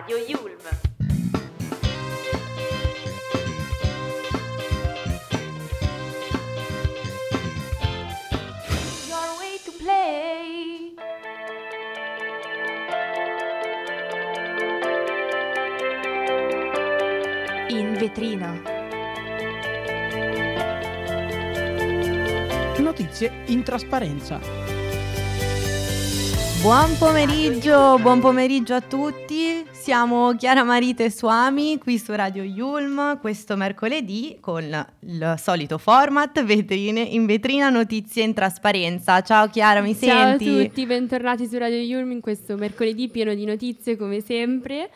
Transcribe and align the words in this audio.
Radio 0.00 0.16
Yulm. 0.16 0.56
Your 9.06 9.28
way 9.38 9.58
to 9.62 9.72
play. 9.76 10.94
In 17.68 17.96
vetrina. 17.98 18.58
Notizie 22.78 23.42
in 23.46 23.62
trasparenza. 23.62 24.40
Buon 26.62 26.96
pomeriggio, 26.98 27.98
buon 27.98 28.20
pomeriggio 28.20 28.74
a 28.74 28.80
tutti. 28.80 29.69
Siamo 29.80 30.34
Chiara 30.36 30.62
Marite 30.62 31.04
e 31.04 31.10
Suami 31.10 31.78
qui 31.78 31.98
su 31.98 32.12
Radio 32.12 32.42
Yulm 32.42 33.18
questo 33.18 33.56
mercoledì 33.56 34.36
con 34.38 34.62
il 34.62 35.34
solito 35.38 35.78
format 35.78 36.44
vetrine, 36.44 37.00
in 37.00 37.24
vetrina 37.24 37.70
notizie 37.70 38.22
in 38.22 38.34
trasparenza. 38.34 39.22
Ciao 39.22 39.48
Chiara, 39.48 39.80
mi 39.80 39.98
Ciao 39.98 40.36
senti? 40.36 40.48
a 40.50 40.64
tutti, 40.64 40.84
bentornati 40.84 41.46
su 41.46 41.56
Radio 41.56 41.78
Yulm 41.78 42.10
in 42.10 42.20
questo 42.20 42.56
mercoledì 42.56 43.08
pieno 43.08 43.32
di 43.32 43.46
notizie 43.46 43.96
come 43.96 44.20
sempre 44.20 44.90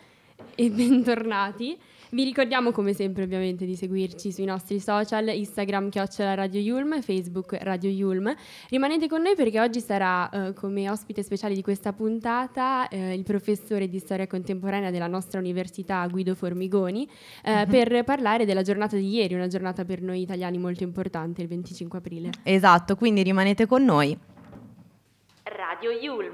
e 0.54 0.68
bentornati. 0.68 1.78
Vi 2.10 2.22
ricordiamo 2.24 2.70
come 2.70 2.92
sempre 2.92 3.24
ovviamente 3.24 3.64
di 3.64 3.74
seguirci 3.74 4.30
sui 4.30 4.44
nostri 4.44 4.78
social, 4.78 5.28
Instagram 5.28 5.88
chiocciola 5.88 6.34
Radio 6.34 6.60
Yulm, 6.60 7.00
Facebook 7.00 7.56
Radio 7.60 7.90
Yulm. 7.90 8.34
Rimanete 8.68 9.08
con 9.08 9.22
noi 9.22 9.34
perché 9.34 9.60
oggi 9.60 9.80
sarà 9.80 10.28
eh, 10.30 10.52
come 10.52 10.88
ospite 10.88 11.22
speciale 11.22 11.54
di 11.54 11.62
questa 11.62 11.92
puntata 11.92 12.88
eh, 12.88 13.14
il 13.14 13.22
professore 13.22 13.88
di 13.88 13.98
storia 13.98 14.26
contemporanea 14.26 14.90
della 14.90 15.06
nostra 15.06 15.40
università 15.40 16.06
Guido 16.06 16.34
Formigoni 16.34 17.08
eh, 17.42 17.66
per 17.68 18.04
parlare 18.04 18.44
della 18.44 18.62
giornata 18.62 18.96
di 18.96 19.08
ieri, 19.10 19.34
una 19.34 19.48
giornata 19.48 19.84
per 19.84 20.02
noi 20.02 20.20
italiani 20.20 20.58
molto 20.58 20.82
importante, 20.82 21.42
il 21.42 21.48
25 21.48 21.98
aprile. 21.98 22.30
Esatto, 22.42 22.96
quindi 22.96 23.22
rimanete 23.22 23.66
con 23.66 23.84
noi. 23.84 24.16
Radio 25.44 25.90
Yulm. 25.90 26.32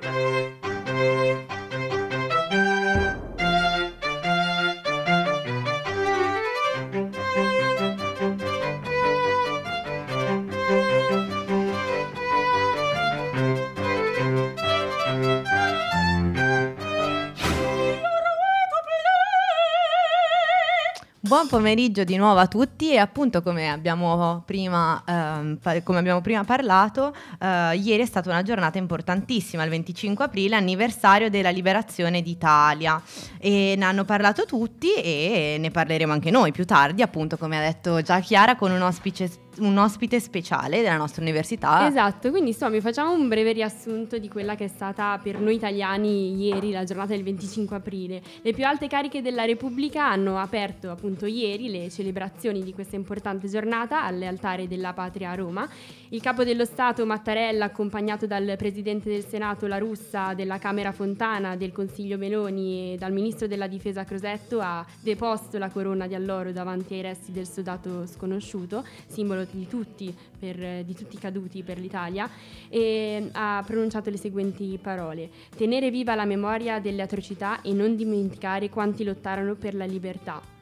Buon 21.30 21.46
pomeriggio 21.46 22.02
di 22.02 22.16
nuovo 22.16 22.40
a 22.40 22.48
tutti 22.48 22.90
e 22.90 22.98
appunto 22.98 23.40
come 23.40 23.70
abbiamo 23.70 24.42
prima, 24.44 25.00
ehm, 25.06 25.58
pa- 25.62 25.80
come 25.80 26.00
abbiamo 26.00 26.20
prima 26.20 26.42
parlato, 26.42 27.14
eh, 27.38 27.76
ieri 27.76 28.02
è 28.02 28.04
stata 28.04 28.30
una 28.30 28.42
giornata 28.42 28.78
importantissima, 28.78 29.62
il 29.62 29.70
25 29.70 30.24
aprile, 30.24 30.56
anniversario 30.56 31.30
della 31.30 31.50
liberazione 31.50 32.20
d'Italia. 32.20 33.00
E 33.38 33.74
ne 33.76 33.84
hanno 33.84 34.04
parlato 34.04 34.44
tutti 34.44 34.92
e 34.94 35.54
ne 35.56 35.70
parleremo 35.70 36.12
anche 36.12 36.32
noi 36.32 36.50
più 36.50 36.64
tardi, 36.64 37.00
appunto 37.00 37.36
come 37.36 37.58
ha 37.58 37.62
detto 37.62 38.02
già 38.02 38.18
Chiara, 38.18 38.56
con 38.56 38.72
un 38.72 38.82
ospite, 38.82 39.30
un 39.60 39.76
ospite 39.78 40.20
speciale 40.20 40.82
della 40.82 40.96
nostra 40.96 41.22
università. 41.22 41.86
Esatto, 41.86 42.30
quindi 42.30 42.50
insomma 42.50 42.80
facciamo 42.80 43.12
un 43.12 43.28
breve 43.28 43.52
riassunto 43.52 44.18
di 44.18 44.28
quella 44.28 44.54
che 44.54 44.64
è 44.64 44.68
stata 44.68 45.18
per 45.22 45.38
noi 45.40 45.54
italiani 45.54 46.40
ieri, 46.42 46.70
la 46.70 46.84
giornata 46.84 47.14
del 47.14 47.22
25 47.22 47.76
aprile. 47.76 48.22
Le 48.42 48.52
più 48.52 48.66
alte 48.66 48.86
cariche 48.86 49.22
della 49.22 49.44
Repubblica 49.44 50.06
hanno 50.06 50.38
aperto 50.38 50.90
appunto 50.90 51.26
ieri 51.26 51.70
le 51.70 51.90
celebrazioni 51.90 52.62
di 52.62 52.72
questa 52.72 52.96
importante 52.96 53.48
giornata 53.48 54.04
all'altare 54.04 54.66
della 54.66 54.92
patria 54.92 55.30
a 55.30 55.34
Roma. 55.34 55.68
Il 56.10 56.20
capo 56.20 56.42
dello 56.44 56.64
Stato 56.64 57.06
Mattarella, 57.06 57.66
accompagnato 57.66 58.26
dal 58.26 58.54
presidente 58.56 59.08
del 59.10 59.24
Senato 59.24 59.66
La 59.66 59.78
Russa, 59.78 60.34
della 60.34 60.58
Camera 60.58 60.92
Fontana, 60.92 61.56
del 61.56 61.72
Consiglio 61.72 62.18
Meloni 62.18 62.94
e 62.94 62.96
dal 62.96 63.12
ministro 63.12 63.46
della 63.46 63.66
Difesa 63.66 64.04
Crosetto, 64.04 64.60
ha 64.60 64.84
deposto 65.00 65.58
la 65.58 65.68
corona 65.68 66.06
di 66.06 66.14
alloro 66.14 66.50
davanti 66.52 66.94
ai 66.94 67.02
resti 67.02 67.30
del 67.30 67.46
soldato 67.46 68.06
sconosciuto, 68.06 68.84
simbolo 69.06 69.46
di 69.56 69.66
tutti, 69.66 70.14
per- 70.38 70.84
di 70.84 70.94
tutti 70.94 71.16
i 71.16 71.18
caduti 71.18 71.62
per 71.62 71.78
l'Italia, 71.78 72.28
e 72.68 73.28
ha 73.32 73.62
pronunciato 73.66 74.10
le 74.10 74.16
seguenti 74.16 74.78
parole: 74.80 75.30
Tenere 75.56 75.90
viva 75.90 76.14
la 76.14 76.24
memoria 76.24 76.80
delle 76.80 77.02
atrocità 77.02 77.60
e 77.62 77.72
non 77.72 77.96
dimenticare 77.96 78.68
quanti 78.68 79.04
lottarono 79.04 79.54
per 79.54 79.74
la 79.74 79.84
libertà. 79.84 80.59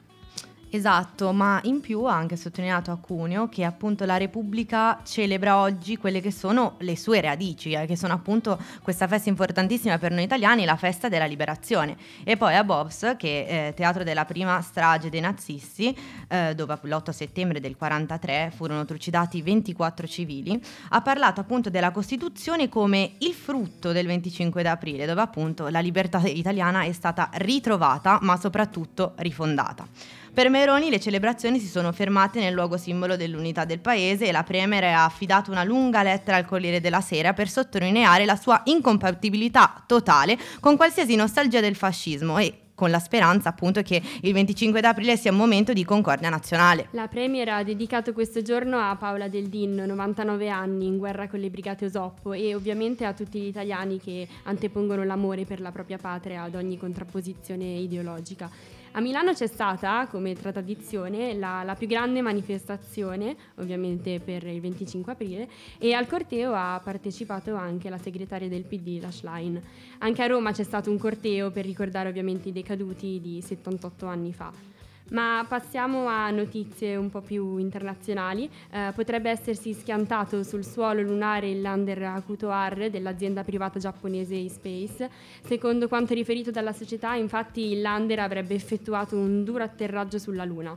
Esatto, 0.70 1.32
ma 1.32 1.60
in 1.64 1.80
più 1.80 2.04
ha 2.04 2.14
anche 2.14 2.36
sottolineato 2.36 2.90
a 2.90 2.98
Cuneo 2.98 3.48
che 3.48 3.64
appunto 3.64 4.04
la 4.04 4.18
Repubblica 4.18 5.00
celebra 5.02 5.56
oggi 5.56 5.96
quelle 5.96 6.20
che 6.20 6.30
sono 6.30 6.74
le 6.80 6.94
sue 6.94 7.22
radici, 7.22 7.72
eh, 7.72 7.86
che 7.86 7.96
sono 7.96 8.12
appunto 8.12 8.58
questa 8.82 9.08
festa 9.08 9.30
importantissima 9.30 9.96
per 9.96 10.12
noi 10.12 10.24
italiani, 10.24 10.66
la 10.66 10.76
festa 10.76 11.08
della 11.08 11.24
liberazione. 11.24 11.96
E 12.22 12.36
poi 12.36 12.54
a 12.54 12.64
Bobs, 12.64 13.14
che 13.16 13.46
è 13.46 13.72
teatro 13.74 14.04
della 14.04 14.26
prima 14.26 14.60
strage 14.60 15.08
dei 15.08 15.20
nazisti, 15.20 15.96
eh, 16.28 16.54
dove 16.54 16.78
l'8 16.82 17.10
settembre 17.12 17.60
del 17.60 17.74
43 17.74 18.52
furono 18.54 18.84
trucidati 18.84 19.40
24 19.40 20.06
civili, 20.06 20.60
ha 20.90 21.00
parlato 21.00 21.40
appunto 21.40 21.70
della 21.70 21.92
Costituzione 21.92 22.68
come 22.68 23.12
il 23.20 23.32
frutto 23.32 23.92
del 23.92 24.06
25 24.06 24.62
d'aprile, 24.62 25.06
dove 25.06 25.22
appunto 25.22 25.68
la 25.68 25.80
libertà 25.80 26.18
italiana 26.26 26.82
è 26.82 26.92
stata 26.92 27.30
ritrovata, 27.36 28.18
ma 28.20 28.36
soprattutto 28.36 29.14
rifondata. 29.16 29.86
Per 30.32 30.50
Meroni 30.50 30.90
le 30.90 31.00
celebrazioni 31.00 31.58
si 31.58 31.66
sono 31.66 31.90
fermate 31.92 32.38
nel 32.38 32.52
luogo 32.52 32.76
simbolo 32.76 33.16
dell'unità 33.16 33.64
del 33.64 33.80
paese 33.80 34.26
e 34.26 34.32
la 34.32 34.42
Premier 34.42 34.84
ha 34.84 35.04
affidato 35.04 35.50
una 35.50 35.64
lunga 35.64 36.02
lettera 36.02 36.36
al 36.36 36.44
Corriere 36.44 36.80
della 36.80 37.00
Sera 37.00 37.32
per 37.32 37.48
sottolineare 37.48 38.24
la 38.24 38.36
sua 38.36 38.60
incompatibilità 38.64 39.82
totale 39.86 40.38
con 40.60 40.76
qualsiasi 40.76 41.16
nostalgia 41.16 41.60
del 41.60 41.74
fascismo 41.74 42.38
e 42.38 42.60
con 42.78 42.90
la 42.90 43.00
speranza 43.00 43.48
appunto 43.48 43.82
che 43.82 44.00
il 44.20 44.32
25 44.32 44.80
d'aprile 44.80 45.16
sia 45.16 45.32
un 45.32 45.36
momento 45.36 45.72
di 45.72 45.84
concordia 45.84 46.28
nazionale. 46.28 46.86
La 46.92 47.08
Premier 47.08 47.48
ha 47.48 47.64
dedicato 47.64 48.12
questo 48.12 48.40
giorno 48.40 48.78
a 48.78 48.94
Paola 48.94 49.26
Del 49.26 49.48
Din, 49.48 49.74
99 49.74 50.48
anni, 50.48 50.86
in 50.86 50.96
guerra 50.96 51.26
con 51.26 51.40
le 51.40 51.50
brigate 51.50 51.86
Osoppo, 51.86 52.34
e 52.34 52.54
ovviamente 52.54 53.04
a 53.04 53.12
tutti 53.12 53.40
gli 53.40 53.46
italiani 53.46 53.98
che 53.98 54.28
antepongono 54.44 55.02
l'amore 55.02 55.44
per 55.44 55.60
la 55.60 55.72
propria 55.72 55.96
patria 55.96 56.42
ad 56.42 56.54
ogni 56.54 56.78
contrapposizione 56.78 57.64
ideologica. 57.64 58.48
A 58.98 59.00
Milano 59.00 59.32
c'è 59.32 59.46
stata, 59.46 60.08
come 60.08 60.34
tra 60.34 60.50
tradizione, 60.50 61.32
la, 61.34 61.62
la 61.62 61.76
più 61.76 61.86
grande 61.86 62.20
manifestazione, 62.20 63.36
ovviamente 63.58 64.18
per 64.18 64.44
il 64.44 64.60
25 64.60 65.12
aprile, 65.12 65.48
e 65.78 65.92
al 65.92 66.08
corteo 66.08 66.52
ha 66.52 66.80
partecipato 66.82 67.54
anche 67.54 67.90
la 67.90 67.98
segretaria 67.98 68.48
del 68.48 68.64
PD, 68.64 68.98
la 69.00 69.12
Schlein. 69.12 69.62
Anche 69.98 70.22
a 70.24 70.26
Roma 70.26 70.50
c'è 70.50 70.64
stato 70.64 70.90
un 70.90 70.98
corteo 70.98 71.52
per 71.52 71.64
ricordare 71.64 72.08
ovviamente 72.08 72.48
i 72.48 72.52
decaduti 72.52 73.20
di 73.20 73.40
78 73.40 74.06
anni 74.06 74.32
fa. 74.32 74.77
Ma 75.10 75.44
passiamo 75.48 76.06
a 76.06 76.30
notizie 76.30 76.96
un 76.96 77.08
po' 77.08 77.20
più 77.20 77.56
internazionali. 77.56 78.48
Eh, 78.70 78.92
potrebbe 78.94 79.30
essersi 79.30 79.72
schiantato 79.72 80.42
sul 80.42 80.64
suolo 80.64 81.00
lunare 81.00 81.50
il 81.50 81.62
lander 81.62 82.02
Akuto-R 82.02 82.90
dell'azienda 82.90 83.42
privata 83.42 83.78
giapponese 83.78 84.34
iSpace. 84.34 85.10
Secondo 85.42 85.88
quanto 85.88 86.12
riferito 86.12 86.50
dalla 86.50 86.72
società, 86.72 87.14
infatti 87.14 87.72
il 87.72 87.80
lander 87.80 88.18
avrebbe 88.18 88.54
effettuato 88.54 89.16
un 89.16 89.44
duro 89.44 89.62
atterraggio 89.62 90.18
sulla 90.18 90.44
Luna. 90.44 90.76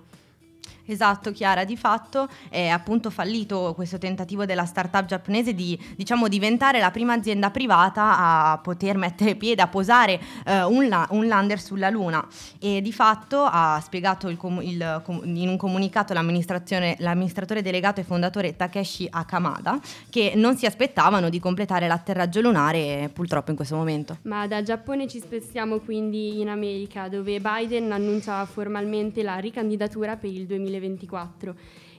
Esatto, 0.92 1.32
Chiara, 1.32 1.64
di 1.64 1.78
fatto 1.78 2.28
è 2.50 2.68
appunto 2.68 3.10
fallito 3.10 3.72
questo 3.76 3.98
tentativo 3.98 4.46
della 4.46 4.66
startup 4.66 5.06
giapponese 5.06 5.54
di 5.54 5.80
diciamo, 5.96 6.28
diventare 6.28 6.80
la 6.80 6.92
prima 6.92 7.14
azienda 7.14 7.50
privata 7.50 8.18
a 8.18 8.58
poter 8.58 8.98
mettere 8.98 9.36
piede, 9.36 9.62
a 9.62 9.68
posare 9.68 10.20
eh, 10.46 10.64
un, 10.64 10.90
la- 10.90 11.08
un 11.12 11.28
lander 11.28 11.62
sulla 11.62 11.90
Luna 11.90 12.28
e 12.60 12.82
di 12.82 12.92
fatto 12.92 13.42
ha 13.42 13.80
spiegato 13.82 14.28
il 14.28 14.36
com- 14.36 14.62
il 14.62 15.02
com- 15.04 15.22
in 15.24 15.48
un 15.48 15.56
comunicato 15.56 16.14
l'amministratore 16.14 17.62
delegato 17.62 18.02
e 18.02 18.04
fondatore 18.04 18.56
Takeshi 18.58 19.08
Akamada 19.10 19.80
che 20.10 20.34
non 20.36 20.58
si 20.58 20.66
aspettavano 20.66 21.30
di 21.30 21.40
completare 21.40 21.88
l'atterraggio 21.88 22.42
lunare 22.42 23.10
purtroppo 23.14 23.52
in 23.52 23.56
questo 23.56 23.76
momento. 23.78 24.18
Ma 24.24 24.46
dal 24.46 24.64
Giappone 24.64 25.08
ci 25.08 25.20
spostiamo 25.20 25.78
quindi 25.80 26.42
in 26.42 26.50
America, 26.50 27.08
dove 27.08 27.40
Biden 27.40 27.92
annuncia 27.94 28.44
formalmente 28.46 29.24
la 29.24 29.38
ricandidatura 29.38 30.18
per 30.18 30.30
il 30.32 30.46
2024. 30.82 31.56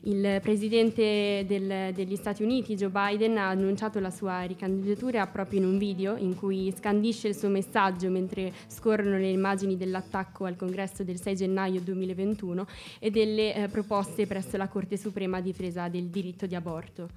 Il 0.06 0.40
presidente 0.42 1.44
del, 1.46 1.92
degli 1.94 2.16
Stati 2.16 2.42
Uniti, 2.42 2.74
Joe 2.74 2.90
Biden, 2.90 3.38
ha 3.38 3.48
annunciato 3.48 4.00
la 4.00 4.10
sua 4.10 4.42
ricandidatura 4.42 5.26
proprio 5.28 5.60
in 5.60 5.66
un 5.66 5.78
video 5.78 6.16
in 6.16 6.34
cui 6.34 6.72
scandisce 6.76 7.28
il 7.28 7.36
suo 7.36 7.48
messaggio 7.48 8.10
mentre 8.10 8.52
scorrono 8.66 9.16
le 9.16 9.30
immagini 9.30 9.76
dell'attacco 9.76 10.44
al 10.44 10.56
congresso 10.56 11.04
del 11.04 11.20
6 11.20 11.36
gennaio 11.36 11.80
2021 11.80 12.66
e 12.98 13.10
delle 13.10 13.54
eh, 13.54 13.68
proposte 13.68 14.26
presso 14.26 14.56
la 14.56 14.66
Corte 14.66 14.96
Suprema 14.96 15.36
a 15.36 15.40
difesa 15.40 15.88
del 15.88 16.06
diritto 16.06 16.46
di 16.46 16.56
aborto. 16.56 17.08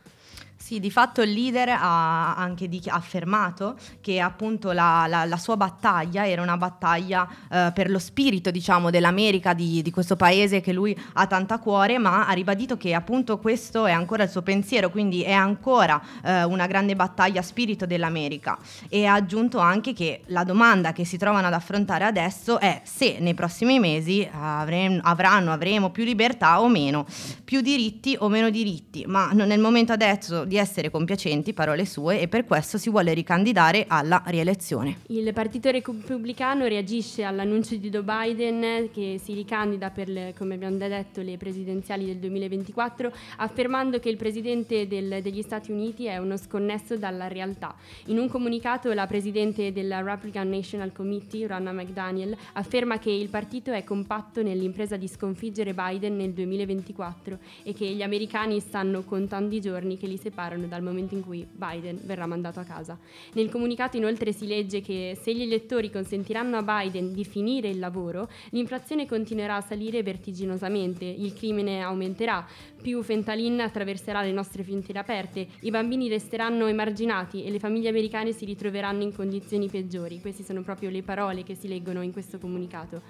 Sì, 0.65 0.79
di 0.79 0.89
fatto 0.89 1.21
il 1.21 1.31
leader 1.31 1.69
ha 1.69 2.35
anche 2.35 2.67
di- 2.67 2.81
affermato 2.87 3.75
che 4.01 4.19
appunto 4.19 4.71
la, 4.71 5.05
la- 5.07 5.23
la 5.23 5.37
sua 5.37 5.55
battaglia 5.55 6.27
era 6.27 6.41
una 6.41 6.57
battaglia 6.57 7.27
eh, 7.51 7.71
per 7.71 7.91
lo 7.91 7.99
spirito, 7.99 8.49
diciamo, 8.49 8.89
dell'America, 8.89 9.53
di, 9.53 9.83
di 9.83 9.91
questo 9.91 10.15
paese 10.15 10.61
che 10.61 10.73
lui 10.73 10.99
ha 11.13 11.27
tanto 11.27 11.53
a 11.53 11.59
cuore, 11.59 11.99
ma 11.99 12.25
ha 12.25 12.31
ribadito 12.33 12.77
che 12.77 12.95
appunto 12.95 13.37
questo 13.37 13.85
è 13.85 13.91
ancora 13.91 14.23
il 14.23 14.29
suo 14.31 14.41
pensiero, 14.41 14.89
quindi 14.89 15.21
è 15.21 15.33
ancora 15.33 16.01
eh, 16.23 16.43
una 16.45 16.65
grande 16.65 16.95
battaglia 16.95 17.43
spirito 17.43 17.85
dell'America. 17.85 18.57
E 18.89 19.05
ha 19.05 19.13
aggiunto 19.13 19.59
anche 19.59 19.93
che 19.93 20.21
la 20.29 20.43
domanda 20.43 20.93
che 20.93 21.05
si 21.05 21.17
trovano 21.19 21.45
ad 21.45 21.53
affrontare 21.53 22.05
adesso 22.05 22.59
è 22.59 22.81
se 22.83 23.17
nei 23.19 23.35
prossimi 23.35 23.77
mesi 23.77 24.27
avrem- 24.33 24.99
avranno, 25.03 25.51
avremo 25.51 25.91
più 25.91 26.03
libertà 26.03 26.59
o 26.59 26.67
meno, 26.67 27.05
più 27.43 27.61
diritti 27.61 28.15
o 28.17 28.29
meno 28.29 28.49
diritti, 28.49 29.05
ma 29.05 29.29
non 29.31 29.51
il 29.51 29.59
momento 29.59 29.93
adesso 29.93 30.43
di 30.43 30.53
essere 30.57 30.89
compiacenti, 30.89 31.53
parole 31.53 31.85
sue, 31.85 32.19
e 32.21 32.27
per 32.27 32.45
questo 32.45 32.77
si 32.77 32.89
vuole 32.89 33.13
ricandidare 33.13 33.85
alla 33.87 34.21
rielezione. 34.27 34.99
Il 35.07 35.33
Partito 35.33 35.69
Repubblicano 35.69 36.65
reagisce 36.67 37.23
all'annuncio 37.23 37.75
di 37.75 37.89
Joe 37.89 38.03
Biden 38.03 38.89
che 38.93 39.19
si 39.21 39.33
ricandida 39.33 39.89
per, 39.89 40.07
le, 40.07 40.33
come 40.37 40.55
abbiamo 40.55 40.77
già 40.77 40.87
detto, 40.87 41.21
le 41.21 41.37
presidenziali 41.37 42.05
del 42.05 42.17
2024, 42.17 43.11
affermando 43.37 43.99
che 43.99 44.09
il 44.09 44.17
presidente 44.17 44.87
del- 44.87 45.21
degli 45.21 45.41
Stati 45.41 45.71
Uniti 45.71 46.05
è 46.05 46.17
uno 46.17 46.37
sconnesso 46.37 46.95
dalla 46.97 47.27
realtà. 47.27 47.75
In 48.05 48.19
un 48.19 48.29
comunicato 48.29 48.93
la 48.93 49.07
presidente 49.07 49.71
della 49.73 50.01
Republican 50.01 50.49
National 50.49 50.91
Committee, 50.91 51.47
Ronna 51.47 51.71
McDaniel, 51.71 52.35
afferma 52.53 52.99
che 52.99 53.11
il 53.11 53.29
partito 53.29 53.71
è 53.71 53.83
compatto 53.83 54.41
nell'impresa 54.41 54.95
di 54.95 55.07
sconfiggere 55.07 55.73
Biden 55.73 56.15
nel 56.15 56.31
2024 56.31 57.37
e 57.63 57.73
che 57.73 57.85
gli 57.87 58.01
americani 58.01 58.59
stanno 58.59 59.03
contando 59.03 59.55
i 59.55 59.61
giorni 59.61 59.97
che 59.97 60.07
li 60.07 60.17
separano 60.17 60.34
dal 60.67 60.83
momento 60.83 61.15
in 61.15 61.23
cui 61.23 61.47
Biden 61.49 61.99
verrà 62.03 62.25
mandato 62.27 62.59
a 62.59 62.63
casa. 62.63 62.97
Nel 63.33 63.49
comunicato 63.49 63.97
inoltre 63.97 64.33
si 64.33 64.45
legge 64.45 64.81
che 64.81 65.17
se 65.19 65.33
gli 65.33 65.41
elettori 65.41 65.89
consentiranno 65.89 66.57
a 66.57 66.61
Biden 66.61 67.13
di 67.13 67.23
finire 67.23 67.69
il 67.69 67.79
lavoro, 67.79 68.29
l'inflazione 68.49 69.07
continuerà 69.07 69.55
a 69.55 69.61
salire 69.61 70.03
vertiginosamente, 70.03 71.05
il 71.05 71.33
crimine 71.33 71.81
aumenterà, 71.81 72.45
più 72.81 73.01
fentanyl 73.01 73.59
attraverserà 73.61 74.21
le 74.21 74.31
nostre 74.31 74.63
frontiere 74.63 74.99
aperte, 74.99 75.47
i 75.61 75.71
bambini 75.71 76.07
resteranno 76.09 76.67
emarginati 76.67 77.43
e 77.43 77.49
le 77.49 77.59
famiglie 77.59 77.89
americane 77.89 78.31
si 78.31 78.45
ritroveranno 78.45 79.01
in 79.01 79.15
condizioni 79.15 79.69
peggiori. 79.69 80.21
Queste 80.21 80.43
sono 80.43 80.61
proprio 80.61 80.89
le 80.89 81.01
parole 81.01 81.43
che 81.43 81.55
si 81.55 81.67
leggono 81.67 82.01
in 82.01 82.11
questo 82.11 82.37
comunicato. 82.37 83.01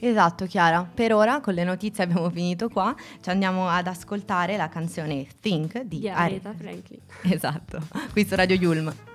Esatto, 0.00 0.46
Chiara. 0.46 0.88
Per 0.92 1.12
ora 1.12 1.40
con 1.40 1.54
le 1.54 1.64
notizie 1.64 2.04
abbiamo 2.04 2.30
finito 2.30 2.68
qua, 2.68 2.94
ci 3.20 3.30
andiamo 3.30 3.68
ad 3.68 3.86
ascoltare 3.86 4.56
la 4.56 4.68
canzone 4.68 5.26
Think 5.40 5.82
di 5.82 6.08
Aretha. 6.08 6.50
Aretha 6.50 6.54
Franklin. 6.54 7.00
Esatto, 7.32 7.80
qui 8.12 8.26
su 8.26 8.34
Radio 8.34 8.56
Yulm. 8.56 9.07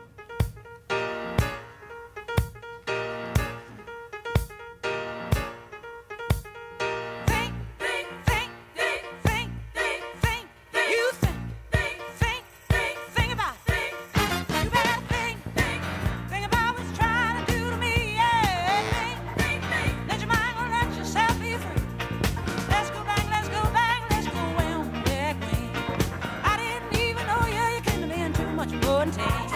konnte. 29.03 29.52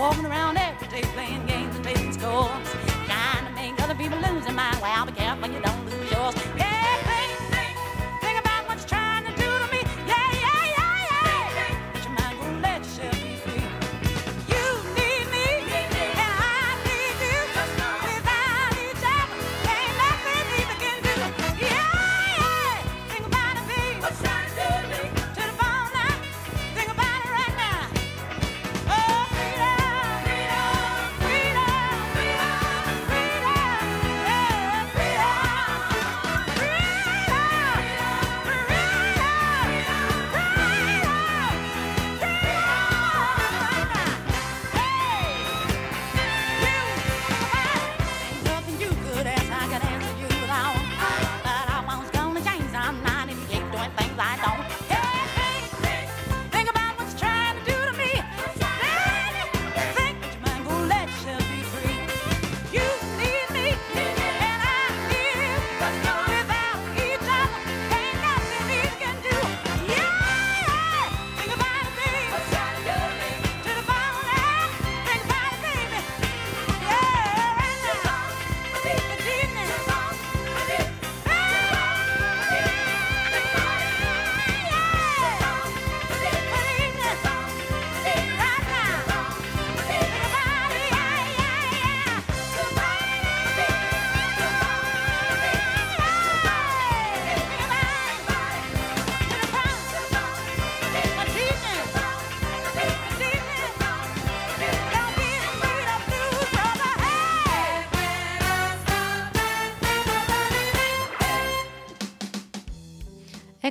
Walking 0.00 0.24
around 0.24 0.56
every 0.56 0.88
day 0.88 1.02
playing 1.12 1.44
games 1.44 1.76
and 1.76 1.84
making 1.84 2.10
scores, 2.14 2.48
trying 3.04 3.44
to 3.44 3.52
make 3.54 3.78
other 3.82 3.94
people 3.94 4.18
their 4.46 4.54
mind. 4.54 4.78
Well, 4.80 5.04
be 5.04 5.12
careful 5.12 5.50
you 5.50 5.60
don't 5.60 5.84
lose 5.84 6.10
yours. 6.10 6.34
Yeah, 6.56 6.79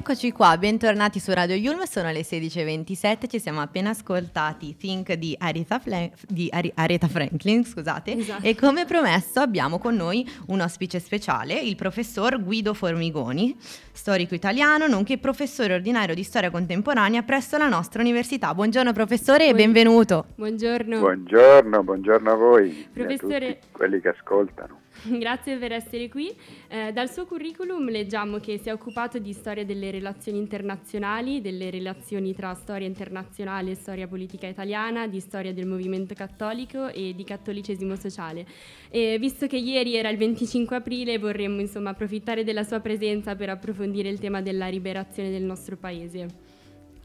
Eccoci 0.09 0.31
qua, 0.31 0.57
bentornati 0.57 1.19
su 1.19 1.31
Radio 1.33 1.53
Yulm, 1.53 1.83
sono 1.83 2.09
le 2.09 2.21
16.27, 2.21 3.27
ci 3.29 3.39
siamo 3.39 3.61
appena 3.61 3.91
ascoltati 3.91 4.75
Think 4.75 5.13
di 5.13 5.35
Aretha, 5.37 5.77
Fla- 5.77 6.09
di 6.27 6.49
Ari- 6.51 6.71
Aretha 6.73 7.07
Franklin, 7.07 7.63
scusate, 7.63 8.17
Esatto. 8.17 8.43
e 8.43 8.55
come 8.55 8.85
promesso 8.85 9.39
abbiamo 9.39 9.77
con 9.77 9.93
noi 9.93 10.27
un 10.47 10.61
ospite 10.61 10.97
speciale, 10.99 11.59
il 11.59 11.75
professor 11.75 12.41
Guido 12.43 12.73
Formigoni, 12.73 13.55
storico 13.91 14.33
italiano, 14.33 14.87
nonché 14.87 15.19
professore 15.19 15.75
ordinario 15.75 16.15
di 16.15 16.23
storia 16.23 16.49
contemporanea 16.49 17.21
presso 17.21 17.57
la 17.57 17.67
nostra 17.67 18.01
università. 18.01 18.51
Buongiorno 18.55 18.91
professore 18.93 19.47
e 19.49 19.53
benvenuto. 19.53 20.25
Buongiorno. 20.33 20.97
Buongiorno, 21.01 21.83
buongiorno 21.83 22.31
a 22.31 22.35
voi 22.35 22.69
e 22.79 22.81
a 22.81 22.87
Professore- 22.91 23.59
tutti 23.59 23.67
quelli 23.73 24.01
che 24.01 24.07
ascoltano. 24.09 24.78
Grazie 25.19 25.57
per 25.57 25.71
essere 25.71 26.09
qui. 26.09 26.33
Eh, 26.67 26.91
dal 26.91 27.09
suo 27.09 27.25
curriculum 27.25 27.89
leggiamo 27.89 28.39
che 28.39 28.57
si 28.57 28.69
è 28.69 28.73
occupato 28.73 29.19
di 29.19 29.33
storia 29.33 29.65
delle 29.65 29.91
relazioni 29.91 30.37
internazionali, 30.37 31.41
delle 31.41 31.69
relazioni 31.69 32.33
tra 32.33 32.53
storia 32.53 32.87
internazionale 32.87 33.71
e 33.71 33.75
storia 33.75 34.07
politica 34.07 34.47
italiana, 34.47 35.07
di 35.07 35.19
storia 35.19 35.53
del 35.53 35.67
movimento 35.67 36.13
cattolico 36.13 36.87
e 36.87 37.13
di 37.15 37.23
cattolicesimo 37.23 37.95
sociale. 37.95 38.45
E 38.89 39.17
visto 39.19 39.47
che 39.47 39.57
ieri 39.57 39.95
era 39.95 40.09
il 40.09 40.17
25 40.17 40.75
aprile, 40.75 41.17
vorremmo 41.17 41.59
insomma 41.61 41.91
approfittare 41.91 42.43
della 42.43 42.63
sua 42.63 42.79
presenza 42.79 43.35
per 43.35 43.49
approfondire 43.49 44.09
il 44.09 44.19
tema 44.19 44.41
della 44.41 44.67
liberazione 44.67 45.29
del 45.29 45.43
nostro 45.43 45.77
paese. 45.77 46.47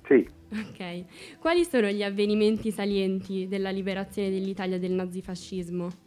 Sì, 0.06 0.26
Ok. 0.54 1.38
Quali 1.38 1.64
sono 1.64 1.88
gli 1.88 2.04
avvenimenti 2.04 2.70
salienti 2.70 3.48
della 3.48 3.70
liberazione 3.70 4.30
dell'Italia 4.30 4.78
del 4.78 4.92
nazifascismo? 4.92 6.03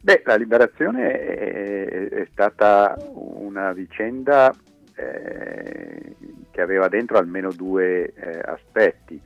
Beh, 0.00 0.22
la 0.24 0.36
liberazione 0.36 1.12
è, 1.12 2.08
è 2.08 2.28
stata 2.32 2.96
una 3.12 3.72
vicenda 3.72 4.52
eh, 4.94 6.16
che 6.50 6.60
aveva 6.60 6.88
dentro 6.88 7.18
almeno 7.18 7.50
due 7.52 8.12
eh, 8.12 8.40
aspetti. 8.44 9.20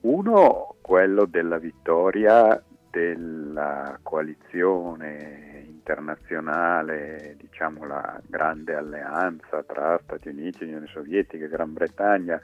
Uno, 0.00 0.76
quello 0.80 1.26
della 1.26 1.58
vittoria 1.58 2.62
della 2.90 3.98
coalizione 4.02 5.64
internazionale, 5.66 7.36
diciamo 7.38 7.86
la 7.86 8.20
grande 8.26 8.74
alleanza 8.74 9.62
tra 9.62 10.00
Stati 10.02 10.28
Uniti, 10.28 10.64
Unione 10.64 10.86
Sovietica 10.86 11.44
e 11.44 11.48
Gran 11.48 11.72
Bretagna, 11.72 12.40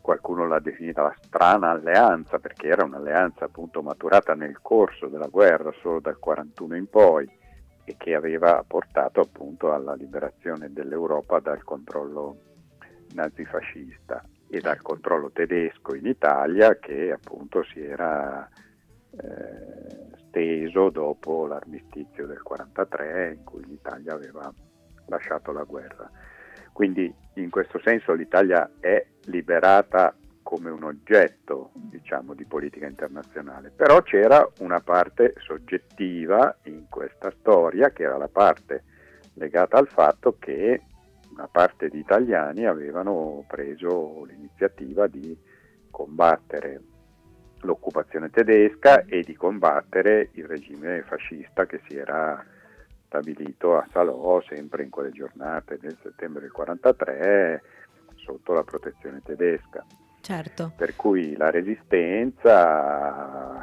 qualcuno 0.00 0.46
l'ha 0.46 0.58
definita 0.58 1.02
la 1.02 1.16
strana 1.20 1.70
alleanza 1.70 2.38
perché 2.38 2.68
era 2.68 2.84
un'alleanza 2.84 3.44
appunto 3.44 3.82
maturata 3.82 4.34
nel 4.34 4.60
corso 4.60 5.06
della 5.06 5.28
guerra 5.28 5.72
solo 5.80 6.00
dal 6.00 6.18
41 6.18 6.76
in 6.76 6.88
poi 6.88 7.28
e 7.84 7.94
che 7.96 8.14
aveva 8.14 8.64
portato 8.66 9.20
appunto 9.20 9.72
alla 9.72 9.94
liberazione 9.94 10.72
dell'Europa 10.72 11.40
dal 11.40 11.62
controllo 11.64 12.36
nazifascista 13.14 14.24
e 14.48 14.60
dal 14.60 14.80
controllo 14.82 15.30
tedesco 15.30 15.94
in 15.94 16.06
Italia 16.06 16.76
che 16.78 17.12
appunto 17.12 17.62
si 17.64 17.80
era 17.80 18.48
eh, 19.10 20.00
steso 20.28 20.90
dopo 20.90 21.46
l'armistizio 21.46 22.26
del 22.26 22.42
43 22.42 23.34
in 23.34 23.44
cui 23.44 23.64
l'Italia 23.64 24.14
aveva 24.14 24.52
lasciato 25.06 25.52
la 25.52 25.64
guerra. 25.64 26.08
Quindi 26.72 27.12
in 27.34 27.50
questo 27.50 27.80
senso 27.82 28.12
l'Italia 28.12 28.70
è 28.80 29.04
liberata 29.26 30.14
come 30.42 30.70
un 30.70 30.82
oggetto 30.82 31.70
diciamo, 31.74 32.34
di 32.34 32.44
politica 32.44 32.86
internazionale, 32.86 33.70
però 33.70 34.02
c'era 34.02 34.48
una 34.58 34.80
parte 34.80 35.34
soggettiva 35.38 36.56
in 36.64 36.86
questa 36.88 37.32
storia 37.38 37.90
che 37.90 38.02
era 38.02 38.16
la 38.16 38.28
parte 38.28 38.82
legata 39.34 39.78
al 39.78 39.88
fatto 39.88 40.36
che 40.38 40.82
una 41.30 41.46
parte 41.46 41.88
di 41.88 41.98
italiani 41.98 42.66
avevano 42.66 43.44
preso 43.46 44.24
l'iniziativa 44.24 45.06
di 45.06 45.38
combattere 45.90 46.80
l'occupazione 47.60 48.30
tedesca 48.30 49.04
e 49.04 49.22
di 49.22 49.34
combattere 49.36 50.30
il 50.32 50.46
regime 50.46 51.02
fascista 51.02 51.66
che 51.66 51.80
si 51.86 51.96
era 51.96 52.44
stabilito 53.10 53.76
a 53.76 53.84
Salò 53.90 54.40
sempre 54.48 54.84
in 54.84 54.90
quelle 54.90 55.10
giornate 55.10 55.78
del 55.78 55.98
settembre 56.00 56.42
del 56.42 56.52
43 56.52 57.60
sotto 58.14 58.52
la 58.52 58.62
protezione 58.62 59.20
tedesca. 59.24 59.84
Certo. 60.20 60.72
Per 60.76 60.94
cui 60.94 61.34
la 61.36 61.50
resistenza, 61.50 62.46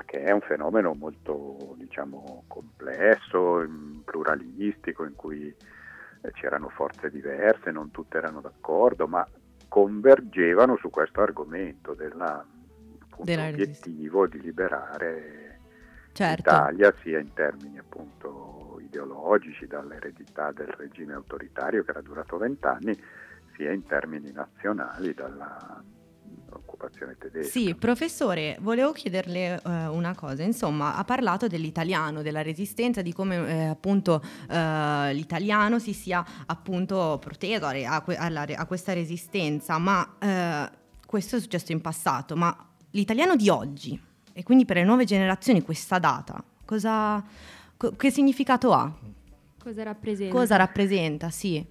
che 0.06 0.24
è 0.24 0.32
un 0.32 0.42
fenomeno 0.42 0.94
molto 0.94 1.76
diciamo, 1.78 2.44
complesso, 2.48 3.66
pluralistico, 4.04 5.06
in 5.06 5.16
cui 5.16 5.48
eh, 5.48 6.32
c'erano 6.34 6.68
forze 6.70 7.10
diverse, 7.10 7.72
non 7.72 7.92
tutte 7.92 8.18
erano 8.18 8.42
d'accordo, 8.42 9.08
ma 9.08 9.26
convergevano 9.70 10.76
su 10.78 10.90
questo 10.90 11.22
argomento 11.22 11.94
della, 11.94 12.44
appunto, 13.00 13.24
Della 13.24 13.48
obiettivo 13.48 14.28
di 14.28 14.42
liberare 14.42 15.47
Certo. 16.18 16.50
l'Italia 16.50 16.92
sia 17.04 17.20
in 17.20 17.32
termini 17.34 17.78
appunto 17.78 18.80
ideologici 18.82 19.68
dall'eredità 19.68 20.52
del 20.52 20.66
regime 20.66 21.14
autoritario 21.14 21.84
che 21.84 21.92
era 21.92 22.02
durato 22.02 22.38
vent'anni, 22.38 23.00
sia 23.56 23.72
in 23.72 23.86
termini 23.86 24.32
nazionali 24.32 25.14
dall'occupazione 25.14 27.18
tedesca. 27.20 27.52
Sì, 27.52 27.76
professore, 27.76 28.58
volevo 28.62 28.94
chiederle 28.94 29.62
eh, 29.64 29.88
una 29.90 30.16
cosa. 30.16 30.42
Insomma, 30.42 30.96
ha 30.96 31.04
parlato 31.04 31.46
dell'italiano, 31.46 32.24
della 32.24 32.42
resistenza, 32.42 33.04
di 33.04 33.14
come 33.14 33.48
eh, 33.48 33.66
appunto 33.66 34.20
eh, 34.50 35.14
l'italiano 35.14 35.78
si 35.78 35.94
sia 35.94 36.26
appunto 36.48 37.20
proteso 37.22 37.68
a, 37.68 38.04
a 38.04 38.48
a 38.58 38.66
questa 38.66 38.94
resistenza, 38.94 39.78
ma 39.78 40.16
eh, 40.18 40.68
questo 41.06 41.36
è 41.36 41.40
successo 41.40 41.74
in 41.74 41.82
passato, 41.82 42.36
ma 42.36 42.58
l'italiano 42.90 43.36
di 43.36 43.50
oggi 43.50 44.06
e 44.38 44.44
quindi 44.44 44.66
per 44.66 44.76
le 44.76 44.84
nuove 44.84 45.04
generazioni 45.04 45.64
questa 45.64 45.98
data, 45.98 46.44
cosa, 46.64 47.24
co- 47.76 47.96
che 47.96 48.12
significato 48.12 48.72
ha? 48.72 48.94
Cosa 49.60 49.82
rappresenta? 49.82 50.32
Cosa 50.36 50.56
rappresenta? 50.58 51.30
Sì. 51.32 51.66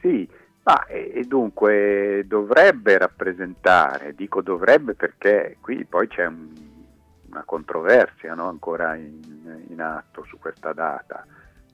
Sì, 0.00 0.26
ma 0.62 0.86
e, 0.86 1.12
e 1.14 1.24
dunque 1.24 2.24
dovrebbe 2.26 2.96
rappresentare, 2.96 4.14
dico 4.14 4.40
dovrebbe 4.40 4.94
perché 4.94 5.58
qui 5.60 5.84
poi 5.84 6.08
c'è 6.08 6.24
un- 6.24 6.50
una 7.28 7.42
controversia 7.44 8.32
no, 8.32 8.48
ancora 8.48 8.94
in, 8.96 9.20
in 9.68 9.80
atto 9.82 10.24
su 10.24 10.38
questa 10.38 10.72
data. 10.72 11.26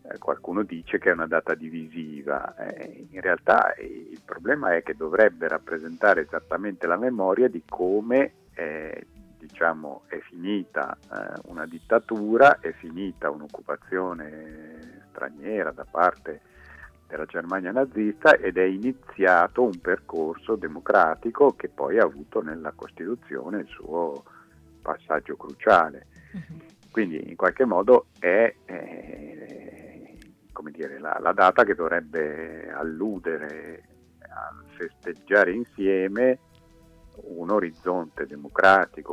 Eh, 0.02 0.18
qualcuno 0.18 0.64
dice 0.64 0.99
che 0.99 1.11
è 1.11 1.12
una 1.12 1.28
data 1.28 1.54
divisiva, 1.54 2.52
Eh, 2.56 3.06
in 3.12 3.21
realtà 3.21 3.76
il 3.78 4.21
problema 4.25 4.75
è 4.75 4.83
che 4.83 4.97
dovrebbe 4.97 5.47
rappresentare 5.47 6.23
esattamente 6.23 6.88
la 6.88 6.97
memoria 6.97 7.47
di 7.49 7.62
come 7.64 8.33
eh, 8.54 9.06
diciamo, 9.46 10.02
è 10.06 10.18
finita 10.20 10.96
eh, 10.96 11.40
una 11.46 11.66
dittatura, 11.66 12.58
è 12.60 12.72
finita 12.72 13.30
un'occupazione 13.30 15.04
straniera 15.10 15.70
da 15.70 15.86
parte 15.88 16.40
della 17.06 17.24
Germania 17.24 17.70
nazista 17.70 18.36
ed 18.36 18.56
è 18.56 18.64
iniziato 18.64 19.62
un 19.62 19.78
percorso 19.80 20.56
democratico 20.56 21.54
che 21.54 21.68
poi 21.68 21.98
ha 21.98 22.04
avuto 22.04 22.42
nella 22.42 22.72
Costituzione 22.72 23.60
il 23.60 23.68
suo 23.68 24.24
passaggio 24.82 25.36
cruciale. 25.36 26.06
Quindi 26.90 27.28
in 27.28 27.36
qualche 27.36 27.64
modo 27.64 28.06
è 28.18 28.54
eh, 28.64 30.18
come 30.52 30.70
dire, 30.70 30.98
la, 30.98 31.18
la 31.20 31.32
data 31.32 31.64
che 31.64 31.74
dovrebbe 31.74 32.70
alludere 32.72 33.84
a 34.20 34.54
festeggiare 34.76 35.52
insieme 35.52 36.38
un 37.22 37.50
orizzonte 37.50 38.26
democratico 38.26 39.05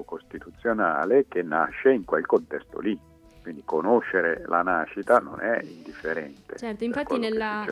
costituzionale 0.63 1.25
che 1.27 1.41
nasce 1.43 1.91
in 1.91 2.05
quel 2.05 2.25
contesto 2.25 2.79
lì. 2.79 2.97
Quindi 3.43 3.63
conoscere 3.65 4.45
la 4.47 4.61
nascita 4.61 5.19
non 5.19 5.41
è 5.41 5.61
indifferente. 5.61 6.55
Certo, 6.55 6.85
infatti 6.85 7.17
nella-. 7.17 7.65